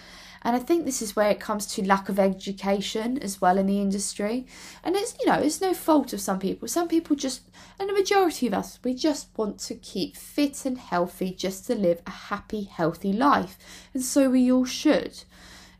And 0.42 0.56
I 0.56 0.58
think 0.58 0.84
this 0.84 1.02
is 1.02 1.14
where 1.14 1.30
it 1.30 1.38
comes 1.38 1.66
to 1.74 1.86
lack 1.86 2.08
of 2.08 2.18
education 2.18 3.18
as 3.18 3.40
well 3.40 3.58
in 3.58 3.66
the 3.66 3.80
industry. 3.80 4.46
And 4.82 4.96
it's, 4.96 5.14
you 5.20 5.26
know, 5.26 5.38
it's 5.38 5.60
no 5.60 5.74
fault 5.74 6.14
of 6.14 6.20
some 6.20 6.38
people. 6.38 6.66
Some 6.66 6.88
people 6.88 7.14
just, 7.14 7.42
and 7.78 7.88
the 7.90 7.92
majority 7.92 8.46
of 8.46 8.54
us, 8.54 8.78
we 8.82 8.94
just 8.94 9.28
want 9.36 9.58
to 9.60 9.74
keep 9.74 10.16
fit 10.16 10.64
and 10.64 10.78
healthy 10.78 11.32
just 11.32 11.66
to 11.66 11.74
live 11.74 12.00
a 12.06 12.10
happy, 12.10 12.62
healthy 12.62 13.12
life. 13.12 13.58
And 13.92 14.02
so 14.02 14.30
we 14.30 14.50
all 14.50 14.64
should. 14.64 15.24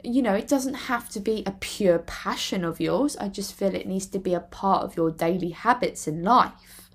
You 0.03 0.23
know, 0.23 0.35
it 0.35 0.49
doesn't 0.49 0.75
have 0.75 1.09
to 1.11 1.21
be 1.21 1.43
a 1.47 1.53
pure 1.53 1.99
passion 2.01 2.65
of 2.65 2.81
yours. 2.81 3.17
I 3.17 3.29
just 3.29 3.55
feel 3.55 3.75
it 3.75 3.87
needs 3.87 4.07
to 4.07 4.19
be 4.19 4.35
a 4.35 4.41
part 4.41 4.85
of 4.85 4.97
your 4.97 5.11
daily 5.11 5.51
habits 5.51 6.07
in 6.07 6.23
life. 6.23 6.91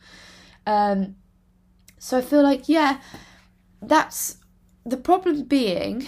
Um, 0.65 1.15
so 1.99 2.17
I 2.17 2.21
feel 2.21 2.43
like, 2.43 2.67
yeah, 2.67 2.99
that's 3.81 4.37
the 4.85 4.97
problem 4.97 5.43
being 5.43 6.07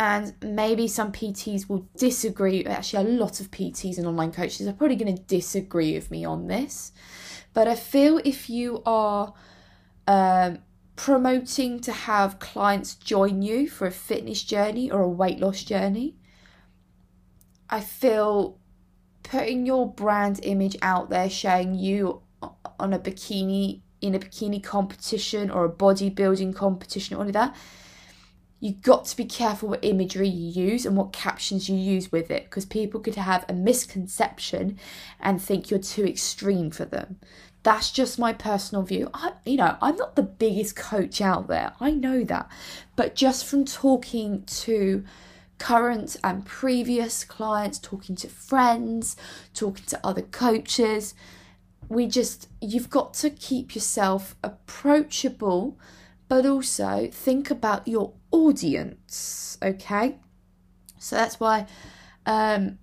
and 0.00 0.34
maybe 0.42 0.88
some 0.88 1.12
PTs 1.12 1.68
will 1.68 1.86
disagree. 1.94 2.64
Actually, 2.64 3.06
a 3.06 3.12
lot 3.18 3.38
of 3.38 3.50
PTs 3.50 3.98
and 3.98 4.06
online 4.06 4.32
coaches 4.32 4.66
are 4.66 4.72
probably 4.72 4.96
going 4.96 5.14
to 5.14 5.22
disagree 5.24 5.92
with 5.92 6.10
me 6.10 6.24
on 6.24 6.46
this. 6.46 6.92
But 7.52 7.68
I 7.68 7.74
feel 7.74 8.18
if 8.24 8.48
you 8.48 8.82
are 8.86 9.34
um, 10.08 10.60
promoting 11.04 11.80
to 11.80 11.90
have 11.92 12.38
clients 12.38 12.94
join 12.94 13.40
you 13.40 13.66
for 13.66 13.86
a 13.86 13.90
fitness 13.90 14.42
journey 14.42 14.90
or 14.90 15.00
a 15.00 15.08
weight 15.08 15.40
loss 15.40 15.64
journey, 15.64 16.14
I 17.70 17.80
feel 17.80 18.58
putting 19.22 19.64
your 19.64 19.90
brand 19.90 20.40
image 20.42 20.76
out 20.82 21.08
there, 21.08 21.30
showing 21.30 21.74
you 21.74 22.20
on 22.78 22.92
a 22.92 22.98
bikini 22.98 23.80
in 24.02 24.14
a 24.14 24.18
bikini 24.18 24.62
competition 24.62 25.50
or 25.50 25.64
a 25.64 25.72
bodybuilding 25.72 26.54
competition, 26.54 27.16
or 27.16 27.20
all 27.20 27.26
of 27.26 27.32
that 27.32 27.56
you 28.60 28.72
got 28.72 29.06
to 29.06 29.16
be 29.16 29.24
careful 29.24 29.70
what 29.70 29.82
imagery 29.82 30.28
you 30.28 30.66
use 30.70 30.84
and 30.84 30.94
what 30.94 31.14
captions 31.14 31.68
you 31.68 31.76
use 31.76 32.12
with 32.12 32.30
it 32.30 32.44
because 32.44 32.66
people 32.66 33.00
could 33.00 33.14
have 33.14 33.44
a 33.48 33.54
misconception 33.54 34.78
and 35.18 35.40
think 35.40 35.70
you're 35.70 35.80
too 35.80 36.04
extreme 36.04 36.70
for 36.70 36.84
them. 36.84 37.18
That's 37.62 37.90
just 37.90 38.18
my 38.18 38.32
personal 38.32 38.82
view. 38.82 39.10
I, 39.12 39.32
you 39.44 39.56
know, 39.56 39.76
I'm 39.82 39.96
not 39.96 40.16
the 40.16 40.22
biggest 40.22 40.76
coach 40.76 41.20
out 41.20 41.48
there. 41.48 41.72
I 41.78 41.90
know 41.90 42.24
that. 42.24 42.48
But 42.96 43.14
just 43.14 43.44
from 43.44 43.64
talking 43.64 44.44
to 44.44 45.04
current 45.58 46.16
and 46.24 46.46
previous 46.46 47.22
clients, 47.24 47.78
talking 47.78 48.16
to 48.16 48.28
friends, 48.28 49.16
talking 49.52 49.84
to 49.86 50.00
other 50.02 50.22
coaches, 50.22 51.14
we 51.88 52.06
just, 52.06 52.48
you've 52.62 52.88
got 52.88 53.12
to 53.14 53.30
keep 53.30 53.74
yourself 53.74 54.36
approachable 54.42 55.76
but 56.30 56.46
also 56.46 57.08
think 57.12 57.50
about 57.50 57.88
your 57.88 58.12
audience, 58.30 59.58
okay? 59.60 60.16
So 60.96 61.16
that's 61.16 61.40
why 61.40 61.66
um, 62.24 62.78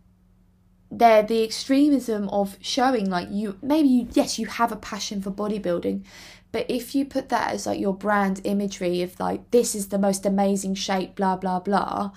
they're 0.89 1.23
the 1.23 1.43
extremism 1.43 2.29
of 2.29 2.57
showing 2.61 3.09
like 3.09 3.27
you 3.29 3.57
maybe 3.61 3.87
you 3.87 4.07
yes 4.13 4.39
you 4.39 4.45
have 4.45 4.71
a 4.71 4.77
passion 4.77 5.21
for 5.21 5.31
bodybuilding 5.31 6.03
but 6.51 6.65
if 6.69 6.95
you 6.95 7.03
put 7.05 7.29
that 7.29 7.51
as 7.51 7.65
like 7.65 7.79
your 7.79 7.93
brand 7.93 8.39
imagery 8.45 9.01
of 9.01 9.19
like 9.19 9.51
this 9.51 9.75
is 9.75 9.89
the 9.89 9.99
most 9.99 10.25
amazing 10.25 10.73
shape 10.73 11.15
blah 11.15 11.35
blah 11.35 11.59
blah 11.59 12.11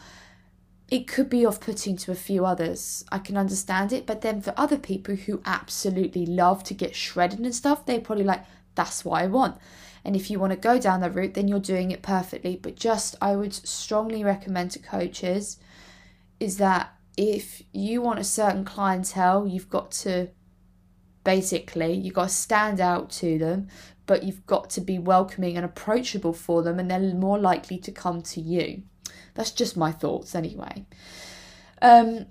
it 0.90 1.06
could 1.06 1.30
be 1.30 1.46
off 1.46 1.61
putting 1.61 1.96
to 1.98 2.11
a 2.11 2.16
few 2.16 2.44
others. 2.44 3.04
I 3.12 3.18
can 3.18 3.37
understand 3.37 3.92
it, 3.92 4.06
but 4.06 4.22
then 4.22 4.40
for 4.40 4.52
other 4.56 4.76
people 4.76 5.14
who 5.14 5.40
absolutely 5.44 6.26
love 6.26 6.64
to 6.64 6.74
get 6.74 6.96
shredded 6.96 7.38
and 7.38 7.54
stuff, 7.54 7.87
they're 7.87 8.00
probably 8.00 8.24
like, 8.24 8.44
that's 8.74 9.04
what 9.04 9.22
I 9.22 9.26
want. 9.26 9.56
And 10.04 10.16
if 10.16 10.30
you 10.30 10.40
want 10.40 10.52
to 10.52 10.59
go 10.59 10.80
down 10.80 11.00
that 11.00 11.14
route, 11.14 11.35
then 11.35 11.46
you're 11.46 11.61
doing 11.61 11.92
it 11.92 12.02
perfectly. 12.02 12.56
But 12.56 12.74
just, 12.74 13.14
I 13.22 13.37
would 13.37 13.54
strongly 13.54 14.24
recommend 14.24 14.72
to 14.72 14.78
coaches 14.80 15.59
is 16.40 16.56
that 16.56 16.92
if 17.20 17.62
you 17.70 18.00
want 18.00 18.18
a 18.18 18.24
certain 18.24 18.64
clientele, 18.64 19.46
you've 19.46 19.68
got 19.68 19.90
to 19.90 20.28
basically, 21.22 21.92
you've 21.92 22.14
got 22.14 22.30
to 22.30 22.35
stand 22.35 22.80
out 22.80 23.11
to 23.11 23.37
them, 23.37 23.68
but 24.06 24.22
you've 24.22 24.46
got 24.46 24.70
to 24.70 24.80
be 24.80 24.98
welcoming 24.98 25.54
and 25.56 25.66
approachable 25.66 26.33
for 26.33 26.62
them, 26.62 26.78
and 26.78 26.90
they're 26.90 27.14
more 27.14 27.38
likely 27.38 27.76
to 27.76 27.92
come 27.92 28.22
to 28.22 28.40
you. 28.40 28.85
That's 29.35 29.50
just 29.50 29.76
my 29.76 29.92
thoughts, 29.92 30.35
anyway. 30.35 30.87
Um, 31.83 32.26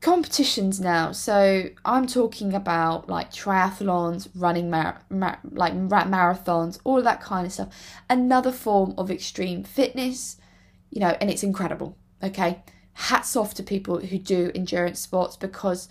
competitions 0.00 0.80
now. 0.80 1.12
So 1.12 1.68
I'm 1.84 2.06
talking 2.06 2.54
about 2.54 3.10
like 3.10 3.30
triathlons, 3.30 4.30
running 4.34 4.70
mar-, 4.70 5.02
mar- 5.10 5.40
like 5.50 5.74
marathons, 5.74 6.78
all 6.84 7.02
that 7.02 7.20
kind 7.20 7.46
of 7.46 7.52
stuff. 7.52 7.68
Another 8.08 8.52
form 8.52 8.94
of 8.96 9.10
extreme 9.10 9.64
fitness, 9.64 10.38
you 10.88 11.00
know, 11.00 11.14
and 11.20 11.30
it's 11.30 11.42
incredible. 11.42 11.98
Okay, 12.22 12.62
hats 12.92 13.36
off 13.36 13.54
to 13.54 13.62
people 13.62 13.98
who 13.98 14.18
do 14.18 14.50
endurance 14.54 15.00
sports 15.00 15.36
because 15.36 15.88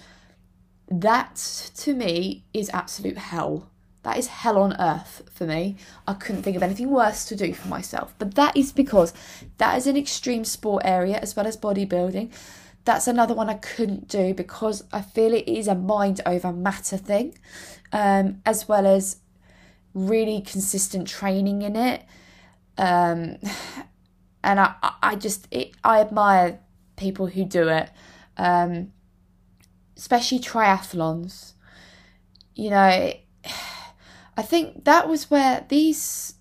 that 0.90 1.36
to 1.78 1.94
me 1.94 2.46
is 2.54 2.70
absolute 2.74 3.18
hell. 3.18 3.70
That 4.04 4.18
is 4.18 4.28
hell 4.28 4.58
on 4.58 4.80
earth 4.80 5.24
for 5.32 5.46
me. 5.46 5.76
I 6.08 6.14
couldn't 6.14 6.44
think 6.44 6.56
of 6.56 6.64
anything 6.64 6.90
worse 6.90 7.26
to 7.26 7.36
do 7.36 7.54
for 7.54 7.68
myself. 7.68 8.16
But 8.18 8.36
that 8.36 8.56
is 8.56 8.72
because 8.72 9.14
that 9.58 9.78
is 9.78 9.88
an 9.88 9.98
extreme 9.98 10.46
sport 10.46 10.84
area 10.86 11.18
as 11.18 11.36
well 11.36 11.46
as 11.46 11.58
bodybuilding 11.58 12.32
that's 12.86 13.08
another 13.08 13.34
one 13.34 13.50
I 13.50 13.56
couldn't 13.56 14.08
do 14.08 14.34
because 14.34 14.84
I 14.92 15.02
feel 15.02 15.34
it 15.34 15.48
is 15.48 15.68
a 15.68 15.76
mind 15.76 16.22
over 16.26 16.52
matter 16.52 16.98
thing, 16.98 17.38
um, 17.92 18.42
as 18.46 18.68
well 18.68 18.88
as 18.88 19.18
really 19.94 20.42
consistent 20.42 21.08
training 21.08 21.62
in 21.62 21.76
it. 21.76 22.04
Um, 22.78 23.38
and 24.44 24.60
I, 24.60 24.76
I 25.02 25.16
just, 25.16 25.48
it, 25.52 25.72
I 25.84 26.02
admire 26.02 26.60
people 26.96 27.28
who 27.28 27.46
do 27.46 27.68
it, 27.68 27.90
um, 28.38 28.92
especially 29.98 30.40
triathlons. 30.40 31.54
You 32.56 32.72
know, 32.72 33.14
I 34.38 34.42
think 34.42 34.86
that 34.86 35.08
was 35.08 35.30
where 35.30 35.66
these, 35.70 36.36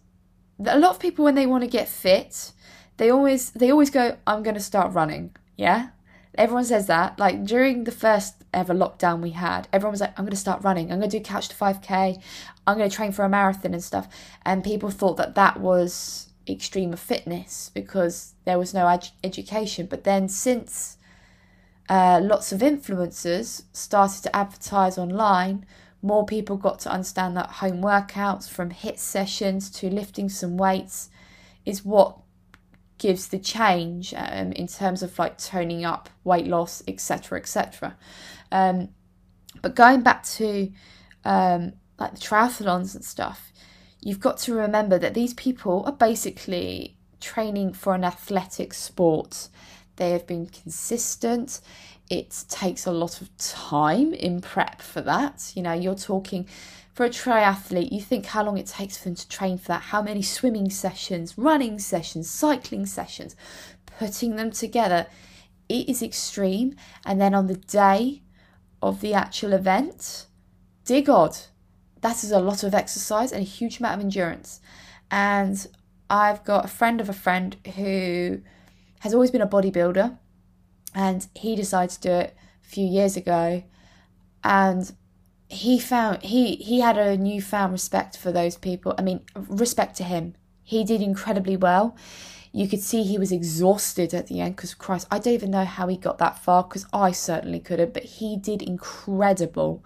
a 0.65 0.79
lot 0.79 0.91
of 0.91 1.01
people 1.01 1.25
when 1.25 1.35
they 1.35 1.47
want 1.47 1.65
to 1.65 1.71
get 1.71 1.89
fit, 1.89 2.53
they 2.97 3.11
always, 3.11 3.51
they 3.51 3.71
always 3.71 3.91
go, 3.91 4.17
I'm 4.27 4.43
going 4.43 4.57
to 4.57 4.61
start 4.61 4.93
running. 4.93 5.35
Yeah 5.57 5.91
Everyone 6.39 6.65
says 6.65 6.87
that. 6.87 7.19
Like 7.19 7.45
during 7.45 7.83
the 7.83 7.91
first 7.91 8.45
ever 8.55 8.73
lockdown 8.73 9.21
we 9.21 9.31
had, 9.31 9.67
everyone 9.73 9.91
was 9.91 10.01
like, 10.01 10.17
I'm 10.17 10.25
going 10.25 10.31
to 10.31 10.37
start 10.37 10.63
running. 10.63 10.93
I'm 10.93 11.01
going 11.01 11.11
to 11.11 11.19
do 11.19 11.23
couch 11.23 11.49
to 11.49 11.57
5K. 11.57 12.23
I'm 12.65 12.79
going 12.79 12.89
to 12.89 12.95
train 12.95 13.11
for 13.11 13.25
a 13.25 13.29
marathon 13.29 13.75
and 13.75 13.83
stuff. 13.83 14.09
And 14.45 14.63
people 14.63 14.89
thought 14.91 15.17
that 15.17 15.35
that 15.35 15.59
was 15.59 16.28
extreme 16.53 16.93
of 16.93 17.01
fitness 17.01 17.71
because 17.75 18.35
there 18.45 18.59
was 18.59 18.75
no 18.75 18.87
ed- 18.89 19.11
education. 19.23 19.87
But 19.87 20.05
then 20.05 20.29
since 20.29 20.99
uh, 21.89 22.21
lots 22.23 22.53
of 22.53 22.61
influencers 22.61 23.63
started 23.73 24.23
to 24.23 24.37
advertise 24.37 24.99
online 24.99 25.65
more 26.03 26.25
people 26.25 26.57
got 26.57 26.79
to 26.81 26.91
understand 26.91 27.37
that 27.37 27.51
home 27.51 27.83
workouts 27.83 28.49
from 28.49 28.71
HIIT 28.71 28.99
sessions 28.99 29.71
to 29.71 29.91
lifting 29.91 30.29
some 30.29 30.57
weights 30.57 31.11
is 31.65 31.85
what 31.85 32.19
gives 32.99 33.29
the 33.29 33.39
change 33.39 34.15
um, 34.17 34.53
in 34.53 34.67
terms 34.67 35.03
of 35.03 35.19
like 35.19 35.39
toning 35.39 35.85
up 35.85 36.09
weight 36.25 36.47
loss 36.47 36.83
etc 36.89 37.39
etc 37.39 37.97
um, 38.51 38.89
but 39.63 39.75
going 39.75 40.03
back 40.03 40.23
to 40.25 40.71
um, 41.25 41.73
like 41.99 42.15
the 42.15 42.21
triathlons 42.21 42.95
and 42.95 43.05
stuff 43.05 43.53
you've 44.09 44.21
got 44.21 44.39
to 44.39 44.55
remember 44.55 44.99
that 44.99 45.15
these 45.15 45.35
people 45.35 45.83
are 45.87 45.93
basically 45.93 46.97
training 47.21 47.73
for 47.73 47.95
an 47.95 48.05
athletic 48.05 48.73
sport 48.73 49.49
they 49.97 50.11
have 50.11 50.27
been 50.27 50.47
consistent 50.47 51.61
it 52.11 52.45
takes 52.49 52.87
a 52.87 52.93
lot 52.93 53.21
of 53.21 53.37
time 53.37 54.15
in 54.15 54.41
prep 54.41 54.81
for 54.81 55.01
that. 55.03 55.53
You 55.55 55.63
know, 55.63 55.73
you're 55.73 55.95
talking 55.95 56.47
for 56.95 57.05
a 57.05 57.11
triathlete, 57.11 57.93
you 57.93 58.01
think 58.01 58.27
how 58.27 58.43
long 58.43 58.59
it 58.59 58.67
takes 58.67 58.97
for 58.97 59.05
them 59.05 59.15
to 59.15 59.29
train 59.29 59.59
for 59.59 59.69
that, 59.69 59.83
how 59.83 60.03
many 60.03 60.23
swimming 60.23 60.71
sessions, 60.71 61.37
running 61.37 61.79
sessions, 61.79 62.29
cycling 62.29 62.87
sessions, 62.87 63.37
putting 63.99 64.37
them 64.37 64.51
together. 64.51 65.07
It 65.69 65.89
is 65.89 66.03
extreme. 66.03 66.75
And 67.05 67.21
then 67.21 67.35
on 67.35 67.47
the 67.47 67.57
day 67.57 68.23
of 68.83 69.01
the 69.01 69.15
actual 69.15 69.53
event, 69.53 70.27
dear 70.85 71.03
God, 71.03 71.37
that 72.01 72.23
is 72.25 72.31
a 72.31 72.41
lot 72.41 72.63
of 72.63 72.75
exercise 72.75 73.33
and 73.33 73.43
a 73.43 73.45
huge 73.45 73.79
amount 73.79 73.95
of 73.97 74.01
endurance. 74.01 74.61
And 75.11 75.67
I've 76.11 76.45
got 76.45 76.65
a 76.65 76.69
friend 76.69 77.01
of 77.01 77.09
a 77.09 77.13
friend 77.13 77.57
who 77.77 78.41
has 79.01 79.15
always 79.15 79.31
been 79.31 79.43
a 79.43 79.47
bodybuilder 79.47 80.19
and 80.95 81.27
he 81.35 81.55
decided 81.55 81.91
to 81.91 82.01
do 82.01 82.11
it 82.11 82.37
a 82.65 82.69
few 82.69 82.87
years 82.87 83.17
ago. 83.17 83.63
And 84.45 84.93
he 85.49 85.79
found 85.79 86.23
he 86.23 86.57
he 86.57 86.81
had 86.81 86.99
a 86.99 87.17
newfound 87.17 87.73
respect 87.73 88.19
for 88.19 88.31
those 88.31 88.59
people 88.59 88.95
i 88.99 89.03
mean 89.03 89.21
respect 89.35 89.97
to 89.97 90.05
him. 90.05 90.35
He 90.63 90.85
did 90.85 91.01
incredibly 91.01 91.57
well. 91.57 91.97
You 92.53 92.69
could 92.69 92.81
see 92.81 93.03
he 93.03 93.17
was 93.17 93.33
exhausted 93.33 94.13
at 94.13 94.27
the 94.27 94.41
end 94.41 94.57
because 94.57 94.75
christ 94.75 95.07
i 95.11 95.19
don't 95.19 95.35
even 95.35 95.51
know 95.51 95.65
how 95.65 95.87
he 95.87 95.97
got 95.97 96.19
that 96.19 96.39
far 96.39 96.65
because 96.65 96.87
i 96.93 97.13
certainly 97.13 97.61
couldn't 97.61 97.95
but 97.95 98.05
he 98.05 98.37
did 98.37 98.63
incredible 98.63 99.85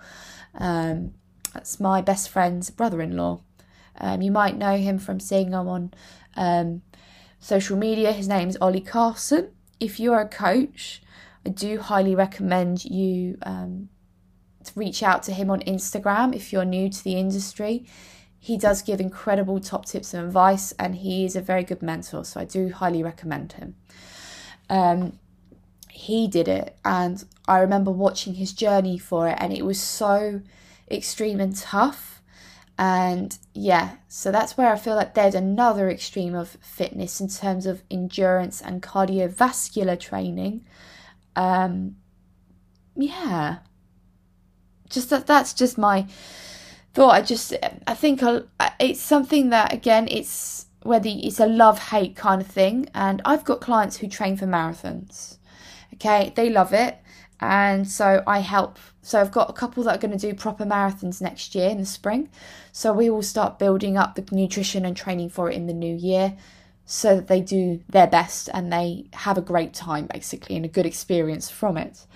um, 0.54 1.14
that's 1.52 1.80
my 1.80 2.00
best 2.00 2.28
friend's 2.28 2.70
brother-in-law 2.70 3.40
um, 3.98 4.22
you 4.22 4.30
might 4.30 4.56
know 4.56 4.76
him 4.76 4.98
from 4.98 5.20
seeing 5.20 5.52
him 5.52 5.68
on 5.68 5.92
um, 6.36 6.82
social 7.38 7.76
media 7.76 8.12
his 8.12 8.28
name's 8.28 8.56
ollie 8.60 8.80
carson 8.80 9.50
if 9.82 9.98
you're 9.98 10.20
a 10.20 10.28
coach, 10.28 11.02
I 11.44 11.48
do 11.48 11.80
highly 11.80 12.14
recommend 12.14 12.84
you 12.84 13.36
um, 13.42 13.88
to 14.62 14.72
reach 14.76 15.02
out 15.02 15.24
to 15.24 15.32
him 15.32 15.50
on 15.50 15.60
Instagram 15.62 16.34
if 16.36 16.52
you're 16.52 16.64
new 16.64 16.88
to 16.88 17.02
the 17.02 17.16
industry. 17.16 17.84
He 18.38 18.56
does 18.56 18.80
give 18.80 19.00
incredible 19.00 19.58
top 19.58 19.86
tips 19.86 20.14
and 20.14 20.24
advice, 20.24 20.70
and 20.78 20.94
he 20.94 21.24
is 21.24 21.34
a 21.34 21.40
very 21.40 21.64
good 21.64 21.82
mentor, 21.82 22.24
so 22.24 22.40
I 22.40 22.44
do 22.44 22.70
highly 22.70 23.02
recommend 23.02 23.54
him. 23.54 23.74
Um, 24.70 25.18
he 25.90 26.28
did 26.28 26.46
it, 26.46 26.76
and 26.84 27.24
I 27.48 27.58
remember 27.58 27.90
watching 27.90 28.34
his 28.34 28.52
journey 28.52 28.98
for 28.98 29.28
it, 29.28 29.36
and 29.40 29.52
it 29.52 29.64
was 29.64 29.80
so 29.80 30.42
extreme 30.90 31.40
and 31.40 31.56
tough 31.56 32.12
and 32.78 33.38
yeah, 33.54 33.96
so 34.08 34.32
that's 34.32 34.56
where 34.56 34.72
I 34.72 34.76
feel 34.76 34.96
like 34.96 35.14
there's 35.14 35.34
another 35.34 35.90
extreme 35.90 36.34
of 36.34 36.56
fitness 36.60 37.20
in 37.20 37.28
terms 37.28 37.66
of 37.66 37.82
endurance 37.90 38.60
and 38.60 38.82
cardiovascular 38.82 40.00
training. 40.00 40.64
Um, 41.36 41.96
yeah, 42.96 43.58
just 44.88 45.10
that 45.10 45.26
that's 45.26 45.52
just 45.54 45.76
my 45.76 46.06
thought. 46.94 47.14
I 47.14 47.22
just 47.22 47.54
I 47.86 47.94
think 47.94 48.22
I'll, 48.22 48.44
it's 48.80 49.00
something 49.00 49.50
that 49.50 49.72
again 49.72 50.08
it's 50.10 50.66
whether 50.82 51.08
it's 51.08 51.40
a 51.40 51.46
love 51.46 51.78
hate 51.78 52.16
kind 52.16 52.40
of 52.40 52.48
thing. 52.48 52.88
And 52.94 53.20
I've 53.24 53.44
got 53.44 53.60
clients 53.60 53.98
who 53.98 54.08
train 54.08 54.36
for 54.36 54.46
marathons. 54.46 55.36
Okay, 55.94 56.32
they 56.34 56.48
love 56.48 56.72
it, 56.72 56.98
and 57.42 57.88
so 57.88 58.22
I 58.24 58.38
help. 58.38 58.78
So 59.02 59.20
I've 59.20 59.32
got 59.32 59.50
a 59.50 59.52
couple 59.52 59.82
that 59.82 59.96
are 59.96 59.98
going 59.98 60.16
to 60.16 60.30
do 60.30 60.32
proper 60.32 60.64
marathons 60.64 61.20
next 61.20 61.56
year 61.56 61.68
in 61.68 61.78
the 61.78 61.86
spring. 61.86 62.30
So 62.70 62.92
we 62.92 63.10
will 63.10 63.22
start 63.22 63.58
building 63.58 63.96
up 63.96 64.14
the 64.14 64.24
nutrition 64.30 64.84
and 64.84 64.96
training 64.96 65.30
for 65.30 65.50
it 65.50 65.56
in 65.56 65.66
the 65.66 65.72
new 65.72 65.94
year 65.94 66.36
so 66.86 67.16
that 67.16 67.26
they 67.26 67.40
do 67.40 67.82
their 67.88 68.06
best 68.06 68.48
and 68.54 68.72
they 68.72 69.06
have 69.12 69.36
a 69.36 69.42
great 69.42 69.74
time 69.74 70.06
basically 70.06 70.54
and 70.54 70.64
a 70.64 70.68
good 70.68 70.86
experience 70.86 71.50
from 71.50 71.76
it. 71.76 72.06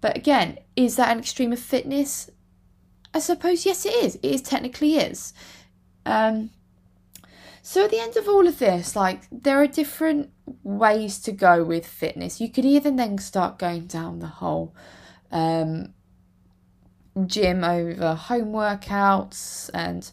But 0.00 0.16
again, 0.16 0.58
is 0.76 0.94
that 0.94 1.10
an 1.10 1.18
extreme 1.18 1.52
of 1.52 1.58
fitness? 1.58 2.30
I 3.12 3.18
suppose 3.18 3.66
yes 3.66 3.84
it 3.84 3.94
is. 3.94 4.14
It 4.16 4.24
is 4.24 4.42
technically 4.42 4.94
is. 4.94 5.34
Um, 6.06 6.50
so 7.62 7.84
at 7.84 7.90
the 7.90 8.00
end 8.00 8.16
of 8.16 8.28
all 8.28 8.46
of 8.46 8.60
this, 8.60 8.94
like 8.94 9.22
there 9.32 9.60
are 9.60 9.66
different 9.66 10.30
ways 10.62 11.18
to 11.20 11.32
go 11.32 11.64
with 11.64 11.86
fitness. 11.86 12.40
You 12.40 12.48
could 12.48 12.64
even 12.64 12.96
then 12.96 13.18
start 13.18 13.58
going 13.58 13.86
down 13.86 14.18
the 14.18 14.26
whole 14.26 14.74
um, 15.30 15.92
gym 17.26 17.64
over 17.64 18.14
home 18.14 18.52
workouts, 18.52 19.70
and 19.74 20.10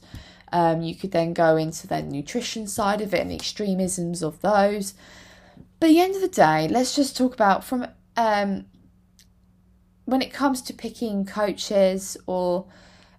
um, 0.51 0.81
you 0.81 0.95
could 0.95 1.11
then 1.11 1.33
go 1.33 1.57
into 1.57 1.87
the 1.87 2.01
nutrition 2.01 2.67
side 2.67 3.01
of 3.01 3.13
it 3.13 3.21
and 3.21 3.31
the 3.31 3.35
extremisms 3.35 4.23
of 4.23 4.41
those. 4.41 4.93
But 5.79 5.87
at 5.87 5.93
the 5.93 5.99
end 5.99 6.15
of 6.15 6.21
the 6.21 6.27
day, 6.27 6.67
let's 6.67 6.95
just 6.95 7.15
talk 7.15 7.33
about 7.33 7.63
from 7.63 7.87
um, 8.17 8.65
when 10.05 10.21
it 10.21 10.33
comes 10.33 10.61
to 10.63 10.73
picking 10.73 11.25
coaches 11.25 12.17
or 12.25 12.65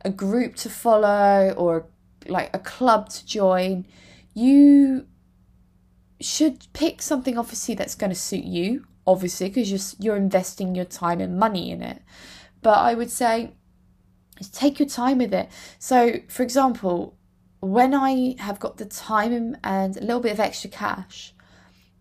a 0.05 0.11
group 0.11 0.57
to 0.57 0.69
follow 0.69 1.55
or 1.57 1.87
like 2.27 2.51
a 2.55 2.59
club 2.59 3.09
to 3.09 3.25
join 3.27 3.87
you 4.35 5.07
should 6.21 6.67
pick 6.73 7.01
something 7.01 7.39
obviously 7.39 7.75
that's 7.75 7.95
going 7.95 8.11
to 8.11 8.17
suit 8.17 8.45
you 8.45 8.85
obviously 9.07 9.49
because 9.49 9.71
you're 9.71 9.99
you're 9.99 10.23
investing 10.23 10.75
your 10.75 10.85
time 10.85 11.21
and 11.21 11.39
money 11.39 11.71
in 11.71 11.83
it. 11.83 12.03
But 12.63 12.79
i 12.79 12.95
would 12.95 13.11
say 13.11 13.55
take 14.53 14.79
your 14.79 14.89
time 14.89 15.19
with 15.19 15.35
it. 15.35 15.49
So 15.79 16.21
for 16.29 16.43
example 16.43 17.17
when 17.61 17.95
i 17.95 18.35
have 18.39 18.59
got 18.59 18.79
the 18.79 18.87
time 18.87 19.57
and 19.63 19.97
a 19.97 20.01
little 20.01 20.21
bit 20.21 20.33
of 20.33 20.41
extra 20.41 20.71
cash 20.71 21.35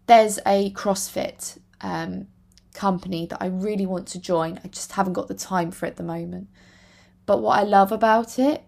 there's 0.08 0.40
a 0.46 0.72
crossfit 0.72 1.58
um, 1.82 2.28
company 2.74 3.26
that 3.26 3.42
i 3.42 3.48
really 3.48 3.86
want 3.86 4.08
to 4.10 4.20
join. 4.20 4.60
I 4.64 4.68
just 4.70 4.94
haven't 4.94 5.14
got 5.14 5.28
the 5.28 5.34
time 5.34 5.72
for 5.72 5.86
it 5.86 5.90
at 5.90 5.98
the 5.98 6.04
moment. 6.04 6.48
But 7.26 7.42
what 7.42 7.60
i 7.60 7.64
love 7.64 7.92
about 7.92 8.40
it 8.40 8.64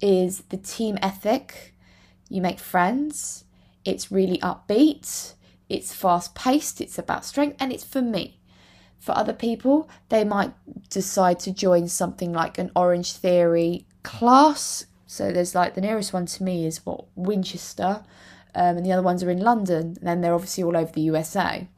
is 0.00 0.40
the 0.50 0.56
team 0.56 0.98
ethic. 1.02 1.74
You 2.28 2.42
make 2.42 2.58
friends, 2.58 3.44
it's 3.86 4.10
really 4.10 4.38
upbeat, 4.38 5.34
it's 5.68 5.94
fast 5.94 6.34
paced, 6.34 6.80
it's 6.80 6.98
about 6.98 7.24
strength, 7.24 7.56
and 7.60 7.72
it's 7.72 7.84
for 7.84 8.02
me. 8.02 8.38
For 8.98 9.16
other 9.16 9.32
people, 9.32 9.88
they 10.08 10.24
might 10.24 10.52
decide 10.90 11.38
to 11.40 11.52
join 11.52 11.88
something 11.88 12.32
like 12.32 12.58
an 12.58 12.72
Orange 12.74 13.12
Theory 13.12 13.86
class. 14.02 14.86
So 15.06 15.30
there's 15.30 15.54
like 15.54 15.74
the 15.74 15.80
nearest 15.80 16.12
one 16.12 16.26
to 16.26 16.42
me 16.42 16.66
is 16.66 16.84
what 16.84 17.04
Winchester, 17.14 18.04
um, 18.54 18.76
and 18.76 18.84
the 18.84 18.92
other 18.92 19.02
ones 19.02 19.22
are 19.22 19.30
in 19.30 19.40
London. 19.40 19.96
And 19.98 20.06
then 20.06 20.20
they're 20.20 20.34
obviously 20.34 20.64
all 20.64 20.76
over 20.76 20.90
the 20.90 21.02
USA. 21.02 21.68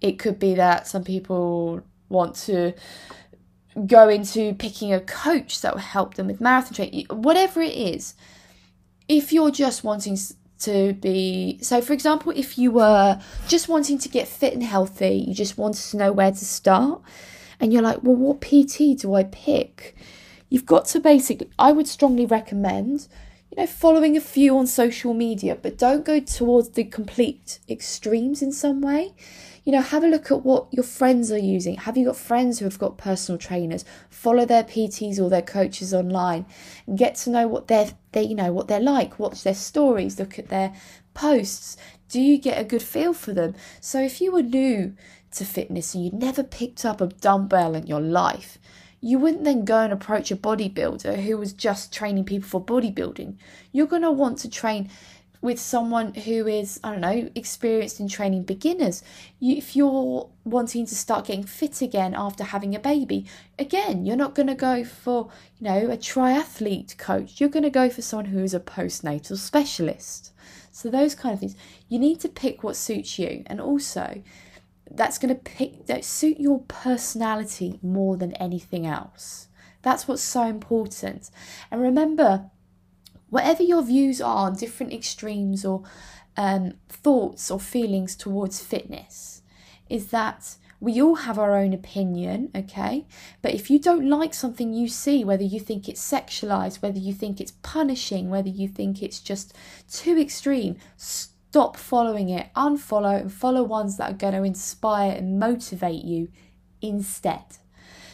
It 0.00 0.18
could 0.18 0.40
be 0.40 0.54
that 0.54 0.88
some 0.88 1.04
people 1.04 1.82
want 2.08 2.34
to 2.34 2.72
go 3.86 4.08
into 4.08 4.54
picking 4.54 4.92
a 4.92 5.00
coach 5.00 5.60
that 5.60 5.74
will 5.74 5.80
help 5.80 6.14
them 6.14 6.26
with 6.26 6.40
marathon 6.40 6.74
training, 6.74 7.06
whatever 7.08 7.62
it 7.62 7.74
is 7.74 8.14
if 9.08 9.32
you're 9.32 9.50
just 9.50 9.84
wanting 9.84 10.16
to 10.62 10.92
be 10.94 11.58
so 11.62 11.80
for 11.80 11.92
example 11.92 12.32
if 12.34 12.58
you 12.58 12.70
were 12.70 13.20
just 13.48 13.68
wanting 13.68 13.98
to 13.98 14.08
get 14.08 14.28
fit 14.28 14.52
and 14.52 14.62
healthy 14.62 15.24
you 15.26 15.34
just 15.34 15.58
wanted 15.58 15.82
to 15.82 15.96
know 15.96 16.12
where 16.12 16.30
to 16.30 16.44
start 16.44 17.00
and 17.60 17.72
you're 17.72 17.82
like 17.82 18.02
well 18.02 18.16
what 18.16 18.40
pt 18.40 18.98
do 18.98 19.14
i 19.14 19.24
pick? 19.24 19.94
You've 20.48 20.66
got 20.66 20.86
to 20.86 21.00
basically 21.00 21.50
i 21.58 21.72
would 21.72 21.88
strongly 21.88 22.26
recommend 22.26 23.08
you 23.50 23.56
know 23.56 23.66
following 23.66 24.16
a 24.16 24.20
few 24.20 24.56
on 24.56 24.66
social 24.66 25.14
media 25.14 25.56
but 25.60 25.78
don't 25.78 26.04
go 26.04 26.20
towards 26.20 26.70
the 26.70 26.84
complete 26.84 27.58
extremes 27.68 28.42
in 28.42 28.52
some 28.52 28.80
way 28.80 29.12
you 29.64 29.72
know, 29.72 29.80
have 29.80 30.02
a 30.02 30.08
look 30.08 30.30
at 30.30 30.44
what 30.44 30.66
your 30.72 30.82
friends 30.82 31.30
are 31.30 31.38
using. 31.38 31.76
Have 31.76 31.96
you 31.96 32.06
got 32.06 32.16
friends 32.16 32.58
who 32.58 32.64
have 32.64 32.78
got 32.78 32.98
personal 32.98 33.38
trainers? 33.38 33.84
Follow 34.10 34.44
their 34.44 34.64
PTs 34.64 35.20
or 35.20 35.30
their 35.30 35.42
coaches 35.42 35.94
online 35.94 36.46
get 36.96 37.14
to 37.14 37.30
know 37.30 37.46
what 37.46 37.68
they're 37.68 37.92
they 38.12 38.22
you 38.22 38.34
know 38.34 38.52
what 38.52 38.68
they're 38.68 38.80
like. 38.80 39.18
Watch 39.18 39.42
their 39.42 39.54
stories, 39.54 40.18
look 40.18 40.38
at 40.38 40.48
their 40.48 40.74
posts. 41.14 41.76
Do 42.08 42.20
you 42.20 42.38
get 42.38 42.60
a 42.60 42.64
good 42.64 42.82
feel 42.82 43.12
for 43.12 43.32
them? 43.32 43.54
So 43.80 44.00
if 44.00 44.20
you 44.20 44.32
were 44.32 44.42
new 44.42 44.94
to 45.32 45.44
fitness 45.44 45.94
and 45.94 46.04
you'd 46.04 46.14
never 46.14 46.42
picked 46.42 46.84
up 46.84 47.00
a 47.00 47.06
dumbbell 47.06 47.74
in 47.74 47.86
your 47.86 48.00
life, 48.00 48.58
you 49.00 49.18
wouldn't 49.18 49.44
then 49.44 49.64
go 49.64 49.80
and 49.80 49.92
approach 49.92 50.30
a 50.30 50.36
bodybuilder 50.36 51.24
who 51.24 51.36
was 51.36 51.52
just 51.52 51.92
training 51.92 52.24
people 52.24 52.48
for 52.48 52.64
bodybuilding. 52.64 53.34
You're 53.72 53.88
going 53.88 54.02
to 54.02 54.12
want 54.12 54.38
to 54.38 54.48
train 54.48 54.90
with 55.42 55.58
someone 55.58 56.14
who 56.14 56.46
is, 56.46 56.80
I 56.82 56.92
don't 56.92 57.00
know, 57.00 57.30
experienced 57.34 57.98
in 57.98 58.08
training 58.08 58.44
beginners. 58.44 59.02
You, 59.40 59.56
if 59.56 59.74
you're 59.74 60.30
wanting 60.44 60.86
to 60.86 60.94
start 60.94 61.26
getting 61.26 61.44
fit 61.44 61.82
again 61.82 62.14
after 62.16 62.44
having 62.44 62.74
a 62.74 62.78
baby, 62.78 63.26
again, 63.58 64.06
you're 64.06 64.16
not 64.16 64.36
going 64.36 64.46
to 64.46 64.54
go 64.54 64.84
for, 64.84 65.30
you 65.58 65.68
know, 65.68 65.90
a 65.90 65.96
triathlete 65.96 66.96
coach. 66.96 67.40
You're 67.40 67.50
going 67.50 67.64
to 67.64 67.70
go 67.70 67.90
for 67.90 68.02
someone 68.02 68.26
who 68.26 68.42
is 68.42 68.54
a 68.54 68.60
postnatal 68.60 69.36
specialist. 69.36 70.32
So 70.70 70.88
those 70.88 71.16
kind 71.16 71.34
of 71.34 71.40
things. 71.40 71.56
You 71.88 71.98
need 71.98 72.20
to 72.20 72.28
pick 72.28 72.62
what 72.62 72.76
suits 72.76 73.18
you, 73.18 73.42
and 73.46 73.60
also 73.60 74.22
that's 74.90 75.18
going 75.18 75.34
to 75.34 75.40
pick 75.40 75.86
that 75.86 76.04
suit 76.04 76.38
your 76.38 76.60
personality 76.68 77.78
more 77.82 78.16
than 78.16 78.32
anything 78.34 78.86
else. 78.86 79.48
That's 79.82 80.06
what's 80.06 80.22
so 80.22 80.44
important. 80.44 81.30
And 81.70 81.82
remember, 81.82 82.50
whatever 83.32 83.62
your 83.62 83.82
views 83.82 84.20
are 84.20 84.46
on 84.46 84.54
different 84.54 84.92
extremes 84.92 85.64
or 85.64 85.82
um, 86.36 86.74
thoughts 86.90 87.50
or 87.50 87.58
feelings 87.58 88.14
towards 88.14 88.62
fitness, 88.62 89.40
is 89.88 90.08
that 90.08 90.56
we 90.80 91.00
all 91.00 91.14
have 91.14 91.38
our 91.38 91.56
own 91.56 91.72
opinion, 91.72 92.50
okay? 92.54 93.06
But 93.40 93.54
if 93.54 93.70
you 93.70 93.78
don't 93.78 94.06
like 94.06 94.34
something 94.34 94.74
you 94.74 94.86
see, 94.86 95.24
whether 95.24 95.44
you 95.44 95.60
think 95.60 95.88
it's 95.88 96.06
sexualized, 96.06 96.82
whether 96.82 96.98
you 96.98 97.14
think 97.14 97.40
it's 97.40 97.54
punishing, 97.62 98.28
whether 98.28 98.50
you 98.50 98.68
think 98.68 99.02
it's 99.02 99.20
just 99.20 99.56
too 99.90 100.18
extreme, 100.18 100.76
stop 100.98 101.78
following 101.78 102.28
it, 102.28 102.48
unfollow, 102.54 103.18
and 103.18 103.32
follow 103.32 103.62
ones 103.62 103.96
that 103.96 104.10
are 104.10 104.14
going 104.14 104.34
to 104.34 104.42
inspire 104.42 105.12
and 105.12 105.38
motivate 105.38 106.04
you 106.04 106.28
instead. 106.82 107.44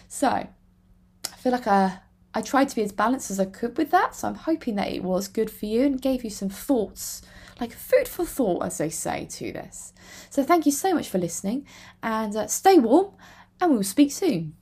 So, 0.06 0.28
I 0.28 1.36
feel 1.38 1.50
like 1.50 1.66
I 1.66 1.98
I 2.34 2.42
tried 2.42 2.68
to 2.68 2.76
be 2.76 2.82
as 2.82 2.92
balanced 2.92 3.30
as 3.30 3.40
I 3.40 3.46
could 3.46 3.76
with 3.78 3.90
that, 3.90 4.14
so 4.14 4.28
I'm 4.28 4.34
hoping 4.34 4.74
that 4.76 4.92
it 4.92 5.02
was 5.02 5.28
good 5.28 5.50
for 5.50 5.66
you 5.66 5.84
and 5.84 6.00
gave 6.00 6.24
you 6.24 6.30
some 6.30 6.50
thoughts, 6.50 7.22
like 7.60 7.72
food 7.72 8.06
for 8.06 8.26
thought, 8.26 8.64
as 8.64 8.78
they 8.78 8.90
say, 8.90 9.26
to 9.30 9.52
this. 9.52 9.92
So 10.30 10.42
thank 10.42 10.66
you 10.66 10.72
so 10.72 10.94
much 10.94 11.08
for 11.08 11.18
listening, 11.18 11.66
and 12.02 12.36
uh, 12.36 12.46
stay 12.46 12.78
warm, 12.78 13.14
and 13.60 13.72
we'll 13.72 13.82
speak 13.82 14.12
soon. 14.12 14.54